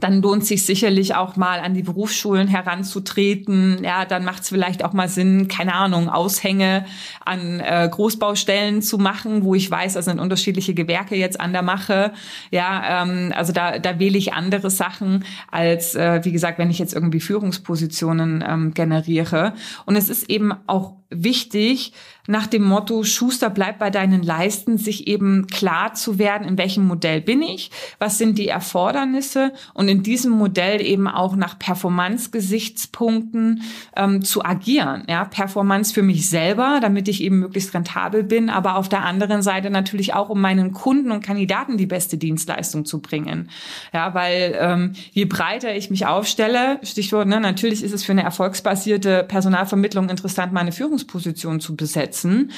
dann 0.00 0.20
lohnt 0.20 0.44
sich 0.44 0.66
sicherlich 0.66 1.14
auch 1.14 1.36
mal 1.36 1.60
an 1.60 1.74
die 1.74 1.82
Berufsschulen 1.82 2.48
heranzutreten. 2.48 3.84
Ja, 3.84 4.04
dann 4.04 4.24
macht 4.24 4.42
es 4.42 4.48
vielleicht 4.48 4.84
auch 4.84 4.92
mal 4.94 5.08
Sinn, 5.08 5.46
keine 5.46 5.74
Ahnung, 5.74 6.08
Aushänge 6.08 6.86
an 7.24 7.60
äh, 7.60 7.88
Großbaustellen 7.88 8.82
zu 8.82 8.98
machen, 8.98 9.44
wo 9.44 9.54
ich 9.54 9.70
weiß, 9.70 9.92
da 9.92 10.02
sind 10.02 10.18
unterschiedliche 10.18 10.74
Gewerke 10.74 11.14
jetzt 11.14 11.40
an 11.40 11.52
der 11.52 11.62
Mache. 11.62 12.12
Ja, 12.50 13.02
ähm, 13.02 13.32
also 13.36 13.52
da, 13.52 13.78
da 13.78 14.00
wähle 14.00 14.18
ich 14.18 14.32
andere 14.32 14.70
Sachen 14.70 15.24
als, 15.52 15.94
äh, 15.94 16.24
wie 16.24 16.32
gesagt, 16.32 16.58
wenn 16.58 16.70
ich 16.70 16.80
jetzt 16.80 16.94
irgendwie 16.94 17.20
Führungspositionen 17.20 18.42
ähm, 18.46 18.74
generiere. 18.74 19.52
Und 19.86 19.94
es 19.94 20.08
ist 20.08 20.28
eben 20.28 20.52
auch 20.66 20.94
wichtig, 21.12 21.92
nach 22.28 22.46
dem 22.46 22.62
Motto 22.62 23.02
Schuster 23.02 23.50
bleibt 23.50 23.80
bei 23.80 23.90
deinen 23.90 24.22
Leisten, 24.22 24.78
sich 24.78 25.08
eben 25.08 25.48
klar 25.48 25.94
zu 25.94 26.20
werden, 26.20 26.46
in 26.46 26.56
welchem 26.56 26.86
Modell 26.86 27.20
bin 27.20 27.42
ich, 27.42 27.72
was 27.98 28.16
sind 28.16 28.38
die 28.38 28.46
Erfordernisse 28.46 29.52
und 29.74 29.88
in 29.88 30.04
diesem 30.04 30.30
Modell 30.30 30.80
eben 30.80 31.08
auch 31.08 31.34
nach 31.34 31.58
Performance-Gesichtspunkten 31.58 33.62
ähm, 33.96 34.24
zu 34.24 34.44
agieren. 34.44 35.02
Ja, 35.08 35.24
Performance 35.24 35.92
für 35.92 36.02
mich 36.02 36.28
selber, 36.28 36.78
damit 36.80 37.08
ich 37.08 37.22
eben 37.22 37.40
möglichst 37.40 37.74
rentabel 37.74 38.22
bin, 38.22 38.50
aber 38.50 38.76
auf 38.76 38.88
der 38.88 39.04
anderen 39.04 39.42
Seite 39.42 39.70
natürlich 39.70 40.14
auch, 40.14 40.28
um 40.28 40.40
meinen 40.40 40.72
Kunden 40.72 41.10
und 41.10 41.24
Kandidaten 41.24 41.76
die 41.76 41.86
beste 41.86 42.18
Dienstleistung 42.18 42.84
zu 42.84 43.00
bringen. 43.00 43.50
Ja, 43.92 44.14
weil 44.14 44.56
ähm, 44.60 44.92
je 45.10 45.24
breiter 45.24 45.74
ich 45.74 45.90
mich 45.90 46.06
aufstelle, 46.06 46.78
Stichwort, 46.84 47.26
ne, 47.26 47.40
natürlich 47.40 47.82
ist 47.82 47.92
es 47.92 48.04
für 48.04 48.12
eine 48.12 48.22
erfolgsbasierte 48.22 49.24
Personalvermittlung 49.24 50.08
interessant, 50.08 50.52
meine 50.52 50.70
Führungsposition 51.02 51.60
zu 51.60 51.76
besetzen. 51.76 52.52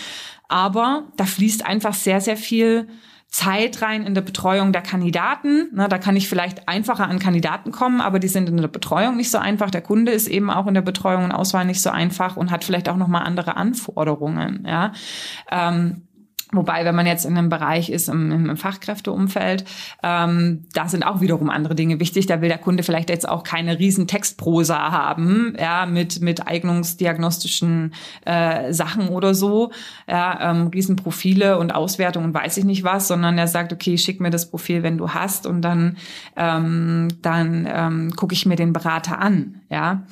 Aber 0.48 1.04
da 1.16 1.24
fließt 1.24 1.64
einfach 1.64 1.94
sehr, 1.94 2.20
sehr 2.20 2.36
viel 2.36 2.88
Zeit 3.28 3.82
rein 3.82 4.06
in 4.06 4.14
der 4.14 4.22
Betreuung 4.22 4.72
der 4.72 4.82
Kandidaten. 4.82 5.68
Na, 5.72 5.88
da 5.88 5.98
kann 5.98 6.14
ich 6.14 6.28
vielleicht 6.28 6.68
einfacher 6.68 7.08
an 7.08 7.18
Kandidaten 7.18 7.72
kommen, 7.72 8.00
aber 8.00 8.20
die 8.20 8.28
sind 8.28 8.48
in 8.48 8.58
der 8.58 8.68
Betreuung 8.68 9.16
nicht 9.16 9.30
so 9.30 9.38
einfach. 9.38 9.70
Der 9.70 9.80
Kunde 9.80 10.12
ist 10.12 10.28
eben 10.28 10.50
auch 10.50 10.68
in 10.68 10.74
der 10.74 10.82
Betreuung 10.82 11.24
und 11.24 11.32
Auswahl 11.32 11.64
nicht 11.64 11.82
so 11.82 11.90
einfach 11.90 12.36
und 12.36 12.52
hat 12.52 12.62
vielleicht 12.62 12.88
auch 12.88 12.96
noch 12.96 13.08
mal 13.08 13.22
andere 13.22 13.56
Anforderungen. 13.56 14.64
Ja. 14.68 14.92
Ähm, 15.50 16.06
Wobei, 16.56 16.84
wenn 16.84 16.94
man 16.94 17.06
jetzt 17.06 17.24
in 17.24 17.36
einem 17.36 17.48
Bereich 17.48 17.90
ist, 17.90 18.08
im, 18.08 18.30
im 18.30 18.56
Fachkräfteumfeld, 18.56 19.64
ähm, 20.02 20.64
da 20.72 20.88
sind 20.88 21.04
auch 21.04 21.20
wiederum 21.20 21.50
andere 21.50 21.74
Dinge 21.74 22.00
wichtig. 22.00 22.26
Da 22.26 22.40
will 22.40 22.48
der 22.48 22.58
Kunde 22.58 22.82
vielleicht 22.82 23.10
jetzt 23.10 23.28
auch 23.28 23.42
keine 23.42 23.78
riesen 23.78 24.06
Textprosa 24.06 24.90
haben, 24.90 25.54
ja, 25.58 25.86
mit, 25.86 26.20
mit 26.20 26.46
eignungsdiagnostischen 26.46 27.94
äh, 28.24 28.72
Sachen 28.72 29.08
oder 29.08 29.34
so, 29.34 29.72
ja, 30.08 30.50
ähm, 30.50 30.68
Riesenprofile 30.68 31.58
und 31.58 31.74
Auswertungen 31.74 32.26
und 32.26 32.34
weiß 32.34 32.56
ich 32.56 32.64
nicht 32.64 32.84
was, 32.84 33.08
sondern 33.08 33.38
er 33.38 33.48
sagt, 33.48 33.72
okay, 33.72 33.98
schick 33.98 34.20
mir 34.20 34.30
das 34.30 34.50
Profil, 34.50 34.82
wenn 34.82 34.98
du 34.98 35.10
hast 35.10 35.46
und 35.46 35.62
dann, 35.62 35.96
ähm, 36.36 37.08
dann 37.22 37.68
ähm, 37.70 38.10
gucke 38.16 38.34
ich 38.34 38.46
mir 38.46 38.56
den 38.56 38.72
Berater 38.72 39.18
an, 39.18 39.60
ja. 39.68 40.02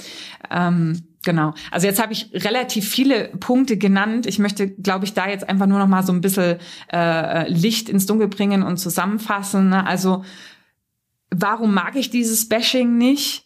Ähm, 0.51 1.03
Genau. 1.23 1.55
Also 1.71 1.87
jetzt 1.87 2.03
habe 2.03 2.13
ich 2.13 2.31
relativ 2.33 2.89
viele 2.89 3.29
Punkte 3.29 3.77
genannt. 3.77 4.27
Ich 4.27 4.39
möchte, 4.39 4.69
glaube 4.69 5.05
ich, 5.05 5.15
da 5.15 5.29
jetzt 5.29 5.49
einfach 5.49 5.67
nur 5.67 5.79
noch 5.79 5.87
mal 5.87 6.03
so 6.03 6.13
ein 6.13 6.21
bisschen 6.21 6.59
äh, 6.93 7.49
Licht 7.49 7.89
ins 7.89 8.07
Dunkel 8.07 8.29
bringen 8.29 8.63
und 8.63 8.79
zusammenfassen. 8.79 9.69
Ne? 9.69 9.87
Also 9.87 10.25
warum 11.31 11.75
mag 11.75 11.95
ich 11.95 12.11
dieses 12.11 12.49
Bashing 12.49 12.99
nicht? 12.99 13.45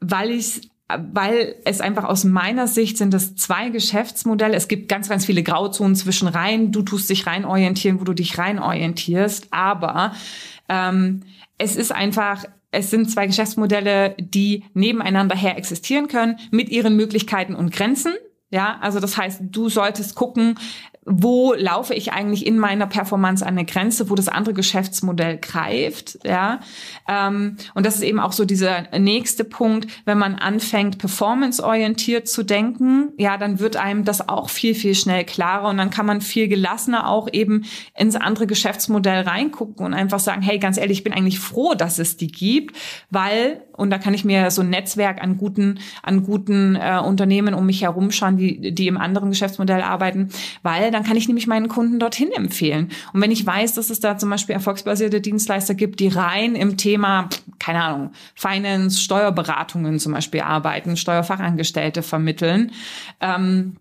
Weil 0.00 0.30
ich 0.30 0.70
weil 0.86 1.56
es 1.64 1.80
einfach 1.80 2.04
aus 2.04 2.24
meiner 2.24 2.66
Sicht 2.66 2.98
sind 2.98 3.14
das 3.14 3.36
zwei 3.36 3.70
Geschäftsmodelle. 3.70 4.54
Es 4.54 4.68
gibt 4.68 4.88
ganz, 4.88 5.08
ganz 5.08 5.24
viele 5.24 5.42
Grauzonen 5.42 5.96
zwischen 5.96 6.28
rein. 6.28 6.72
Du 6.72 6.82
tust 6.82 7.08
dich 7.08 7.26
rein 7.26 7.46
orientieren, 7.46 8.00
wo 8.00 8.04
du 8.04 8.12
dich 8.12 8.36
rein 8.36 8.58
orientierst. 8.58 9.48
Aber 9.50 10.12
ähm, 10.68 11.22
es 11.56 11.76
ist 11.76 11.90
einfach, 11.90 12.44
es 12.74 12.90
sind 12.90 13.10
zwei 13.10 13.26
Geschäftsmodelle, 13.26 14.14
die 14.18 14.64
nebeneinander 14.74 15.36
her 15.36 15.56
existieren 15.56 16.08
können 16.08 16.36
mit 16.50 16.68
ihren 16.68 16.96
Möglichkeiten 16.96 17.54
und 17.54 17.72
Grenzen. 17.72 18.14
Ja, 18.50 18.78
also 18.80 19.00
das 19.00 19.16
heißt, 19.16 19.40
du 19.42 19.68
solltest 19.68 20.14
gucken, 20.14 20.56
wo 21.06 21.52
laufe 21.54 21.94
ich 21.94 22.12
eigentlich 22.12 22.46
in 22.46 22.58
meiner 22.58 22.86
Performance 22.86 23.44
an 23.44 23.54
eine 23.54 23.66
Grenze, 23.66 24.08
wo 24.08 24.14
das 24.14 24.28
andere 24.28 24.54
Geschäftsmodell 24.54 25.38
greift, 25.38 26.18
ja. 26.24 26.60
Ähm, 27.08 27.56
und 27.74 27.84
das 27.84 27.96
ist 27.96 28.02
eben 28.02 28.20
auch 28.20 28.32
so 28.32 28.44
dieser 28.44 28.84
nächste 28.98 29.44
Punkt, 29.44 29.86
wenn 30.06 30.18
man 30.18 30.34
anfängt, 30.34 30.98
performanceorientiert 30.98 32.28
zu 32.28 32.42
denken, 32.42 33.12
ja, 33.18 33.36
dann 33.36 33.60
wird 33.60 33.76
einem 33.76 34.04
das 34.04 34.28
auch 34.28 34.48
viel, 34.48 34.74
viel 34.74 34.94
schnell 34.94 35.24
klarer 35.24 35.68
und 35.68 35.76
dann 35.76 35.90
kann 35.90 36.06
man 36.06 36.20
viel 36.20 36.48
gelassener 36.48 37.08
auch 37.08 37.28
eben 37.32 37.64
ins 37.96 38.16
andere 38.16 38.46
Geschäftsmodell 38.46 39.22
reingucken 39.22 39.84
und 39.84 39.94
einfach 39.94 40.20
sagen, 40.20 40.40
hey, 40.42 40.58
ganz 40.58 40.78
ehrlich, 40.78 40.98
ich 40.98 41.04
bin 41.04 41.12
eigentlich 41.12 41.38
froh, 41.38 41.74
dass 41.74 41.98
es 41.98 42.16
die 42.16 42.28
gibt, 42.28 42.76
weil, 43.10 43.62
und 43.72 43.90
da 43.90 43.98
kann 43.98 44.14
ich 44.14 44.24
mir 44.24 44.50
so 44.50 44.62
ein 44.62 44.70
Netzwerk 44.70 45.22
an 45.22 45.36
guten, 45.36 45.80
an 46.02 46.22
guten 46.22 46.76
äh, 46.76 46.98
Unternehmen 47.04 47.52
um 47.52 47.66
mich 47.66 47.82
herum 47.82 48.10
schauen, 48.10 48.36
die, 48.38 48.72
die 48.72 48.86
im 48.86 48.96
anderen 48.96 49.30
Geschäftsmodell 49.30 49.82
arbeiten, 49.82 50.30
weil 50.62 50.93
dann 50.94 51.02
kann 51.02 51.16
ich 51.16 51.26
nämlich 51.26 51.46
meinen 51.46 51.68
Kunden 51.68 51.98
dorthin 51.98 52.30
empfehlen. 52.32 52.90
Und 53.12 53.20
wenn 53.20 53.32
ich 53.32 53.44
weiß, 53.44 53.74
dass 53.74 53.90
es 53.90 54.00
da 54.00 54.16
zum 54.16 54.30
Beispiel 54.30 54.54
erfolgsbasierte 54.54 55.20
Dienstleister 55.20 55.74
gibt, 55.74 55.98
die 55.98 56.08
rein 56.08 56.54
im 56.54 56.76
Thema, 56.76 57.28
keine 57.58 57.82
Ahnung, 57.82 58.12
Finance, 58.34 59.00
Steuerberatungen 59.00 59.98
zum 59.98 60.12
Beispiel 60.12 60.42
arbeiten, 60.42 60.96
Steuerfachangestellte 60.96 62.02
vermitteln, 62.02 62.70
ähm, 63.20 63.76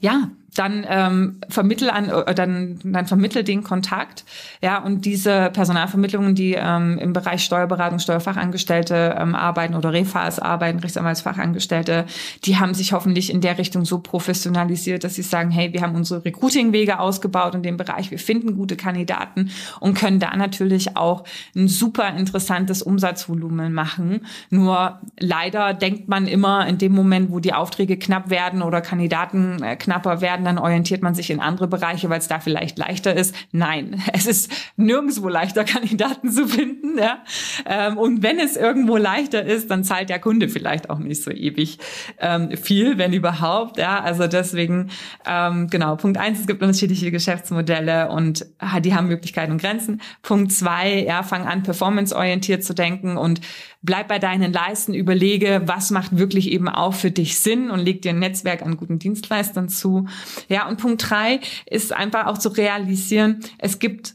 ja, 0.00 0.30
dann 0.54 0.86
ähm, 0.88 1.40
vermittel 1.48 1.90
an, 1.90 2.08
äh, 2.08 2.34
dann, 2.34 2.78
dann 2.84 3.06
vermittel 3.06 3.42
den 3.44 3.62
Kontakt, 3.62 4.24
ja, 4.60 4.82
und 4.82 5.04
diese 5.04 5.50
Personalvermittlungen, 5.52 6.34
die 6.34 6.54
ähm, 6.54 6.98
im 6.98 7.12
Bereich 7.12 7.44
Steuerberatung, 7.44 7.98
Steuerfachangestellte 7.98 9.16
ähm, 9.18 9.34
arbeiten 9.34 9.74
oder 9.74 9.92
Refas 9.92 10.38
arbeiten, 10.38 10.78
Rechtsanwaltsfachangestellte, 10.78 12.04
die 12.44 12.58
haben 12.58 12.74
sich 12.74 12.92
hoffentlich 12.92 13.32
in 13.32 13.40
der 13.40 13.58
Richtung 13.58 13.84
so 13.84 13.98
professionalisiert, 13.98 15.04
dass 15.04 15.14
sie 15.14 15.22
sagen, 15.22 15.50
hey, 15.50 15.72
wir 15.72 15.80
haben 15.82 15.94
unsere 15.94 16.24
Recruiting-Wege 16.24 16.98
ausgebaut 16.98 17.54
in 17.54 17.62
dem 17.62 17.76
Bereich, 17.76 18.10
wir 18.10 18.18
finden 18.18 18.56
gute 18.56 18.76
Kandidaten 18.76 19.50
und 19.80 19.94
können 19.94 20.20
da 20.20 20.36
natürlich 20.36 20.96
auch 20.96 21.24
ein 21.56 21.68
super 21.68 22.14
interessantes 22.16 22.82
Umsatzvolumen 22.82 23.72
machen. 23.72 24.26
Nur 24.50 25.00
leider 25.18 25.74
denkt 25.74 26.08
man 26.08 26.26
immer 26.26 26.66
in 26.66 26.78
dem 26.78 26.92
Moment, 26.92 27.30
wo 27.30 27.40
die 27.40 27.54
Aufträge 27.54 27.96
knapp 27.96 28.30
werden 28.30 28.62
oder 28.62 28.80
Kandidaten 28.80 29.62
äh, 29.62 29.76
knapper 29.76 30.20
werden, 30.20 30.41
werden, 30.44 30.56
dann 30.56 30.62
orientiert 30.62 31.02
man 31.02 31.14
sich 31.14 31.30
in 31.30 31.40
andere 31.40 31.68
Bereiche, 31.68 32.10
weil 32.10 32.18
es 32.18 32.28
da 32.28 32.40
vielleicht 32.40 32.78
leichter 32.78 33.14
ist. 33.14 33.34
Nein, 33.52 34.02
es 34.12 34.26
ist 34.26 34.50
nirgendwo 34.76 35.28
leichter, 35.28 35.64
Kandidaten 35.72 36.30
zu 36.30 36.46
finden. 36.46 36.98
Ja? 36.98 37.18
Ähm, 37.66 37.98
und 37.98 38.22
wenn 38.22 38.38
es 38.38 38.56
irgendwo 38.56 38.96
leichter 38.96 39.44
ist, 39.44 39.70
dann 39.70 39.84
zahlt 39.84 40.08
der 40.08 40.18
Kunde 40.18 40.48
vielleicht 40.48 40.90
auch 40.90 40.98
nicht 40.98 41.22
so 41.22 41.30
ewig 41.30 41.78
ähm, 42.18 42.56
viel, 42.56 42.98
wenn 42.98 43.12
überhaupt. 43.12 43.78
Ja, 43.78 44.00
also 44.00 44.26
deswegen 44.26 44.90
ähm, 45.26 45.68
genau. 45.68 45.96
Punkt 45.96 46.18
eins: 46.18 46.40
Es 46.40 46.46
gibt 46.46 46.62
unterschiedliche 46.62 47.10
Geschäftsmodelle 47.10 48.10
und 48.10 48.46
ah, 48.58 48.80
die 48.80 48.94
haben 48.94 49.08
Möglichkeiten 49.08 49.52
und 49.52 49.60
Grenzen. 49.60 50.00
Punkt 50.22 50.52
zwei: 50.52 51.04
Ja, 51.04 51.22
fang 51.22 51.46
an, 51.46 51.62
performanceorientiert 51.62 52.64
zu 52.64 52.74
denken 52.74 53.16
und 53.16 53.40
bleib 53.82 54.08
bei 54.08 54.18
deinen 54.18 54.52
Leisten, 54.52 54.94
überlege, 54.94 55.62
was 55.66 55.90
macht 55.90 56.16
wirklich 56.16 56.50
eben 56.50 56.68
auch 56.68 56.94
für 56.94 57.10
dich 57.10 57.38
Sinn 57.38 57.70
und 57.70 57.80
leg 57.80 58.02
dir 58.02 58.10
ein 58.10 58.20
Netzwerk 58.20 58.62
an 58.62 58.76
guten 58.76 58.98
Dienstleistern 58.98 59.68
zu. 59.68 60.06
Ja, 60.48 60.68
und 60.68 60.78
Punkt 60.78 61.08
drei 61.08 61.40
ist 61.66 61.92
einfach 61.92 62.26
auch 62.26 62.38
zu 62.38 62.48
realisieren, 62.50 63.40
es 63.58 63.78
gibt 63.78 64.14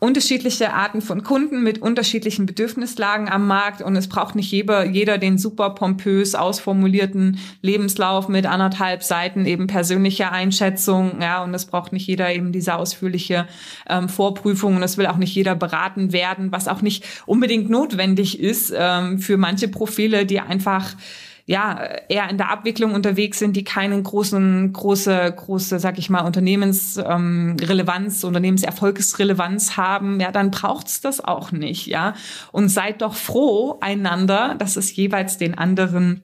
unterschiedliche 0.00 0.72
Arten 0.72 1.02
von 1.02 1.22
Kunden 1.22 1.62
mit 1.62 1.80
unterschiedlichen 1.82 2.46
Bedürfnislagen 2.46 3.28
am 3.28 3.46
Markt 3.46 3.82
und 3.82 3.94
es 3.96 4.08
braucht 4.08 4.34
nicht 4.34 4.50
jeder, 4.50 4.86
jeder 4.86 5.18
den 5.18 5.36
super 5.36 5.70
pompös 5.70 6.34
ausformulierten 6.34 7.38
Lebenslauf 7.60 8.28
mit 8.28 8.46
anderthalb 8.46 9.02
Seiten 9.02 9.44
eben 9.44 9.66
persönliche 9.66 10.32
Einschätzung, 10.32 11.20
ja, 11.20 11.44
und 11.44 11.52
es 11.52 11.66
braucht 11.66 11.92
nicht 11.92 12.06
jeder 12.06 12.32
eben 12.34 12.50
diese 12.50 12.76
ausführliche 12.76 13.46
ähm, 13.88 14.08
Vorprüfung 14.08 14.76
und 14.76 14.82
es 14.82 14.96
will 14.96 15.06
auch 15.06 15.18
nicht 15.18 15.34
jeder 15.34 15.54
beraten 15.54 16.12
werden, 16.12 16.50
was 16.50 16.66
auch 16.66 16.80
nicht 16.80 17.04
unbedingt 17.26 17.68
notwendig 17.68 18.40
ist 18.40 18.72
ähm, 18.74 19.18
für 19.18 19.36
manche 19.36 19.68
Profile, 19.68 20.24
die 20.24 20.40
einfach 20.40 20.94
ja, 21.50 21.82
eher 22.08 22.30
in 22.30 22.38
der 22.38 22.50
Abwicklung 22.50 22.94
unterwegs 22.94 23.40
sind, 23.40 23.56
die 23.56 23.64
keinen 23.64 24.04
großen, 24.04 24.72
große, 24.72 25.34
große, 25.36 25.80
sag 25.80 25.98
ich 25.98 26.08
mal, 26.08 26.20
Unternehmensrelevanz, 26.20 28.22
ähm, 28.22 28.28
Unternehmenserfolgsrelevanz 28.28 29.76
haben, 29.76 30.20
ja, 30.20 30.30
dann 30.30 30.52
braucht's 30.52 31.00
das 31.00 31.18
auch 31.18 31.50
nicht, 31.50 31.88
ja. 31.88 32.14
Und 32.52 32.68
seid 32.68 33.02
doch 33.02 33.16
froh 33.16 33.78
einander, 33.80 34.54
dass 34.58 34.76
es 34.76 34.94
jeweils 34.94 35.38
den 35.38 35.58
anderen 35.58 36.22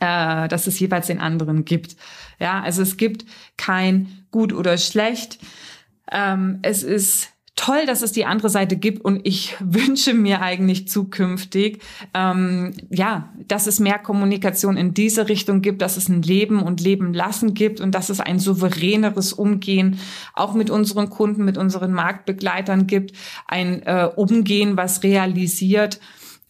äh, 0.00 0.48
dass 0.48 0.66
es 0.66 0.78
jeweils 0.78 1.06
den 1.06 1.18
anderen 1.18 1.64
gibt. 1.64 1.96
Ja, 2.38 2.60
also 2.60 2.82
es 2.82 2.98
gibt 2.98 3.24
kein 3.56 4.26
gut 4.30 4.52
oder 4.52 4.76
schlecht. 4.76 5.38
Ähm, 6.12 6.58
es 6.60 6.82
ist 6.82 7.30
toll, 7.58 7.86
dass 7.86 8.02
es 8.02 8.12
die 8.12 8.24
andere 8.24 8.48
Seite 8.50 8.76
gibt 8.76 9.04
und 9.04 9.20
ich 9.24 9.56
wünsche 9.60 10.14
mir 10.14 10.40
eigentlich 10.40 10.88
zukünftig, 10.88 11.82
ähm, 12.14 12.72
ja, 12.88 13.30
dass 13.48 13.66
es 13.66 13.80
mehr 13.80 13.98
Kommunikation 13.98 14.76
in 14.76 14.94
diese 14.94 15.28
Richtung 15.28 15.60
gibt, 15.60 15.82
dass 15.82 15.96
es 15.96 16.08
ein 16.08 16.22
Leben 16.22 16.62
und 16.62 16.80
Leben 16.80 17.12
lassen 17.12 17.54
gibt 17.54 17.80
und 17.80 17.94
dass 17.94 18.10
es 18.10 18.20
ein 18.20 18.38
souveräneres 18.38 19.32
Umgehen 19.32 19.98
auch 20.34 20.54
mit 20.54 20.70
unseren 20.70 21.10
Kunden, 21.10 21.44
mit 21.44 21.58
unseren 21.58 21.92
Marktbegleitern 21.92 22.86
gibt, 22.86 23.12
ein 23.46 23.82
äh, 23.82 24.08
Umgehen, 24.14 24.76
was 24.76 25.02
realisiert, 25.02 25.98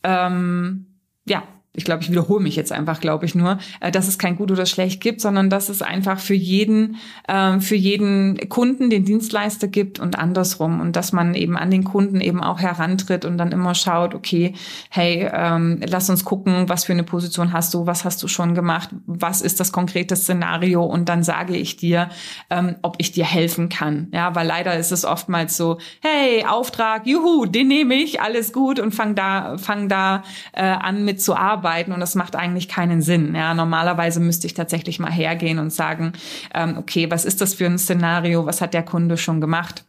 ähm, 0.02 0.86
ja, 1.26 1.42
ich 1.78 1.84
glaube, 1.84 2.02
ich 2.02 2.10
wiederhole 2.10 2.42
mich 2.42 2.56
jetzt 2.56 2.72
einfach, 2.72 3.00
glaube 3.00 3.24
ich 3.24 3.36
nur, 3.36 3.58
äh, 3.78 3.92
dass 3.92 4.08
es 4.08 4.18
kein 4.18 4.36
gut 4.36 4.50
oder 4.50 4.66
schlecht 4.66 5.00
gibt, 5.00 5.20
sondern 5.20 5.48
dass 5.48 5.68
es 5.68 5.80
einfach 5.80 6.18
für 6.18 6.34
jeden, 6.34 6.96
äh, 7.28 7.60
für 7.60 7.76
jeden 7.76 8.48
Kunden 8.48 8.90
den 8.90 9.04
Dienstleister 9.04 9.68
gibt 9.68 10.00
und 10.00 10.18
andersrum. 10.18 10.80
Und 10.80 10.96
dass 10.96 11.12
man 11.12 11.34
eben 11.34 11.56
an 11.56 11.70
den 11.70 11.84
Kunden 11.84 12.20
eben 12.20 12.42
auch 12.42 12.58
herantritt 12.58 13.24
und 13.24 13.38
dann 13.38 13.52
immer 13.52 13.76
schaut, 13.76 14.14
okay, 14.14 14.54
hey, 14.90 15.30
ähm, 15.32 15.80
lass 15.88 16.10
uns 16.10 16.24
gucken, 16.24 16.68
was 16.68 16.84
für 16.84 16.92
eine 16.92 17.04
Position 17.04 17.52
hast 17.52 17.72
du, 17.74 17.86
was 17.86 18.04
hast 18.04 18.20
du 18.24 18.28
schon 18.28 18.56
gemacht, 18.56 18.90
was 19.06 19.40
ist 19.40 19.60
das 19.60 19.70
konkrete 19.70 20.16
Szenario? 20.16 20.84
Und 20.84 21.08
dann 21.08 21.22
sage 21.22 21.56
ich 21.56 21.76
dir, 21.76 22.08
ähm, 22.50 22.74
ob 22.82 22.96
ich 22.98 23.12
dir 23.12 23.24
helfen 23.24 23.68
kann. 23.68 24.08
Ja, 24.12 24.34
weil 24.34 24.48
leider 24.48 24.76
ist 24.76 24.90
es 24.90 25.04
oftmals 25.04 25.56
so, 25.56 25.78
hey, 26.02 26.44
Auftrag, 26.44 27.06
juhu, 27.06 27.46
den 27.46 27.68
nehme 27.68 27.94
ich, 27.94 28.20
alles 28.20 28.52
gut 28.52 28.80
und 28.80 28.96
fang 28.96 29.14
da, 29.14 29.56
fang 29.58 29.88
da 29.88 30.24
äh, 30.54 30.62
an 30.64 31.04
mit 31.04 31.22
zu 31.22 31.36
arbeiten 31.36 31.67
arbeiten 31.68 31.92
und 31.92 32.00
das 32.00 32.14
macht 32.14 32.34
eigentlich 32.34 32.68
keinen 32.68 33.02
Sinn. 33.02 33.34
Ja, 33.34 33.54
normalerweise 33.54 34.20
müsste 34.20 34.46
ich 34.46 34.54
tatsächlich 34.54 34.98
mal 34.98 35.12
hergehen 35.12 35.58
und 35.58 35.72
sagen, 35.72 36.12
ähm, 36.54 36.76
okay, 36.78 37.10
was 37.10 37.24
ist 37.24 37.40
das 37.40 37.54
für 37.54 37.66
ein 37.66 37.78
Szenario? 37.78 38.46
Was 38.46 38.60
hat 38.60 38.74
der 38.74 38.82
Kunde 38.82 39.16
schon 39.16 39.40
gemacht? 39.40 39.84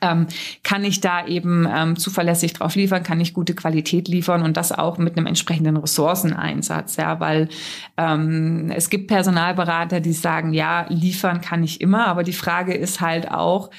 Ähm, 0.00 0.26
kann 0.62 0.84
ich 0.84 1.00
da 1.00 1.26
eben 1.26 1.66
ähm, 1.68 1.96
zuverlässig 1.96 2.52
drauf 2.52 2.76
liefern, 2.76 3.02
kann 3.02 3.20
ich 3.20 3.34
gute 3.34 3.54
Qualität 3.54 4.06
liefern 4.06 4.42
und 4.42 4.56
das 4.56 4.70
auch 4.70 4.96
mit 4.96 5.16
einem 5.16 5.26
entsprechenden 5.26 5.76
Ressourceneinsatz, 5.76 6.96
ja, 6.96 7.18
weil 7.18 7.48
ähm, 7.96 8.70
es 8.72 8.90
gibt 8.90 9.08
Personalberater, 9.08 9.98
die 10.00 10.12
sagen, 10.12 10.52
ja, 10.52 10.86
liefern 10.88 11.40
kann 11.40 11.64
ich 11.64 11.80
immer, 11.80 12.06
aber 12.06 12.22
die 12.22 12.32
Frage 12.32 12.74
ist 12.74 13.00
halt 13.00 13.28
auch, 13.32 13.70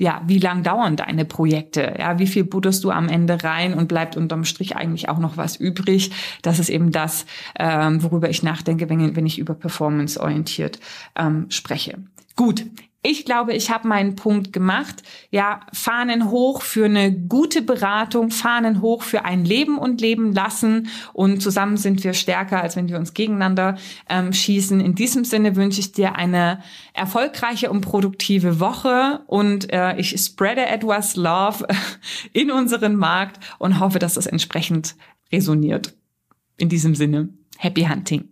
ja, 0.00 0.22
wie 0.26 0.38
lang 0.38 0.62
dauern 0.62 0.96
deine 0.96 1.26
Projekte? 1.26 1.94
Ja, 1.98 2.18
wie 2.18 2.26
viel 2.26 2.44
butterst 2.44 2.82
du 2.84 2.90
am 2.90 3.08
Ende 3.08 3.44
rein 3.44 3.74
und 3.74 3.86
bleibt 3.86 4.16
unterm 4.16 4.44
Strich 4.44 4.74
eigentlich 4.74 5.08
auch 5.10 5.18
noch 5.18 5.36
was 5.36 5.56
übrig? 5.56 6.10
Das 6.42 6.58
ist 6.58 6.70
eben 6.70 6.90
das, 6.90 7.26
ähm, 7.58 8.02
worüber 8.02 8.30
ich 8.30 8.42
nachdenke, 8.42 8.88
wenn, 8.88 9.14
wenn 9.14 9.26
ich 9.26 9.38
über 9.38 9.54
performance-orientiert 9.54 10.80
ähm, 11.16 11.46
spreche. 11.50 11.98
Gut, 12.34 12.64
ich 13.02 13.24
glaube, 13.24 13.54
ich 13.54 13.70
habe 13.70 13.88
meinen 13.88 14.14
Punkt 14.14 14.52
gemacht. 14.52 15.02
Ja, 15.30 15.60
Fahnen 15.72 16.30
hoch 16.30 16.60
für 16.60 16.84
eine 16.84 17.10
gute 17.10 17.62
Beratung, 17.62 18.30
Fahnen 18.30 18.82
hoch 18.82 19.02
für 19.02 19.24
ein 19.24 19.46
Leben 19.46 19.78
und 19.78 20.02
Leben 20.02 20.34
lassen. 20.34 20.88
Und 21.14 21.42
zusammen 21.42 21.78
sind 21.78 22.04
wir 22.04 22.12
stärker, 22.12 22.60
als 22.60 22.76
wenn 22.76 22.90
wir 22.90 22.98
uns 22.98 23.14
gegeneinander 23.14 23.78
ähm, 24.08 24.34
schießen. 24.34 24.80
In 24.80 24.94
diesem 24.94 25.24
Sinne 25.24 25.56
wünsche 25.56 25.80
ich 25.80 25.92
dir 25.92 26.16
eine 26.16 26.62
erfolgreiche 26.92 27.70
und 27.70 27.80
produktive 27.80 28.60
Woche. 28.60 29.20
Und 29.26 29.72
äh, 29.72 29.96
ich 29.96 30.20
spreade 30.20 30.66
etwas 30.66 31.16
Love 31.16 31.66
in 32.34 32.50
unseren 32.50 32.96
Markt 32.96 33.40
und 33.58 33.80
hoffe, 33.80 33.98
dass 33.98 34.14
das 34.14 34.26
entsprechend 34.26 34.94
resoniert. 35.32 35.94
In 36.58 36.68
diesem 36.68 36.94
Sinne, 36.94 37.30
happy 37.56 37.84
hunting. 37.84 38.28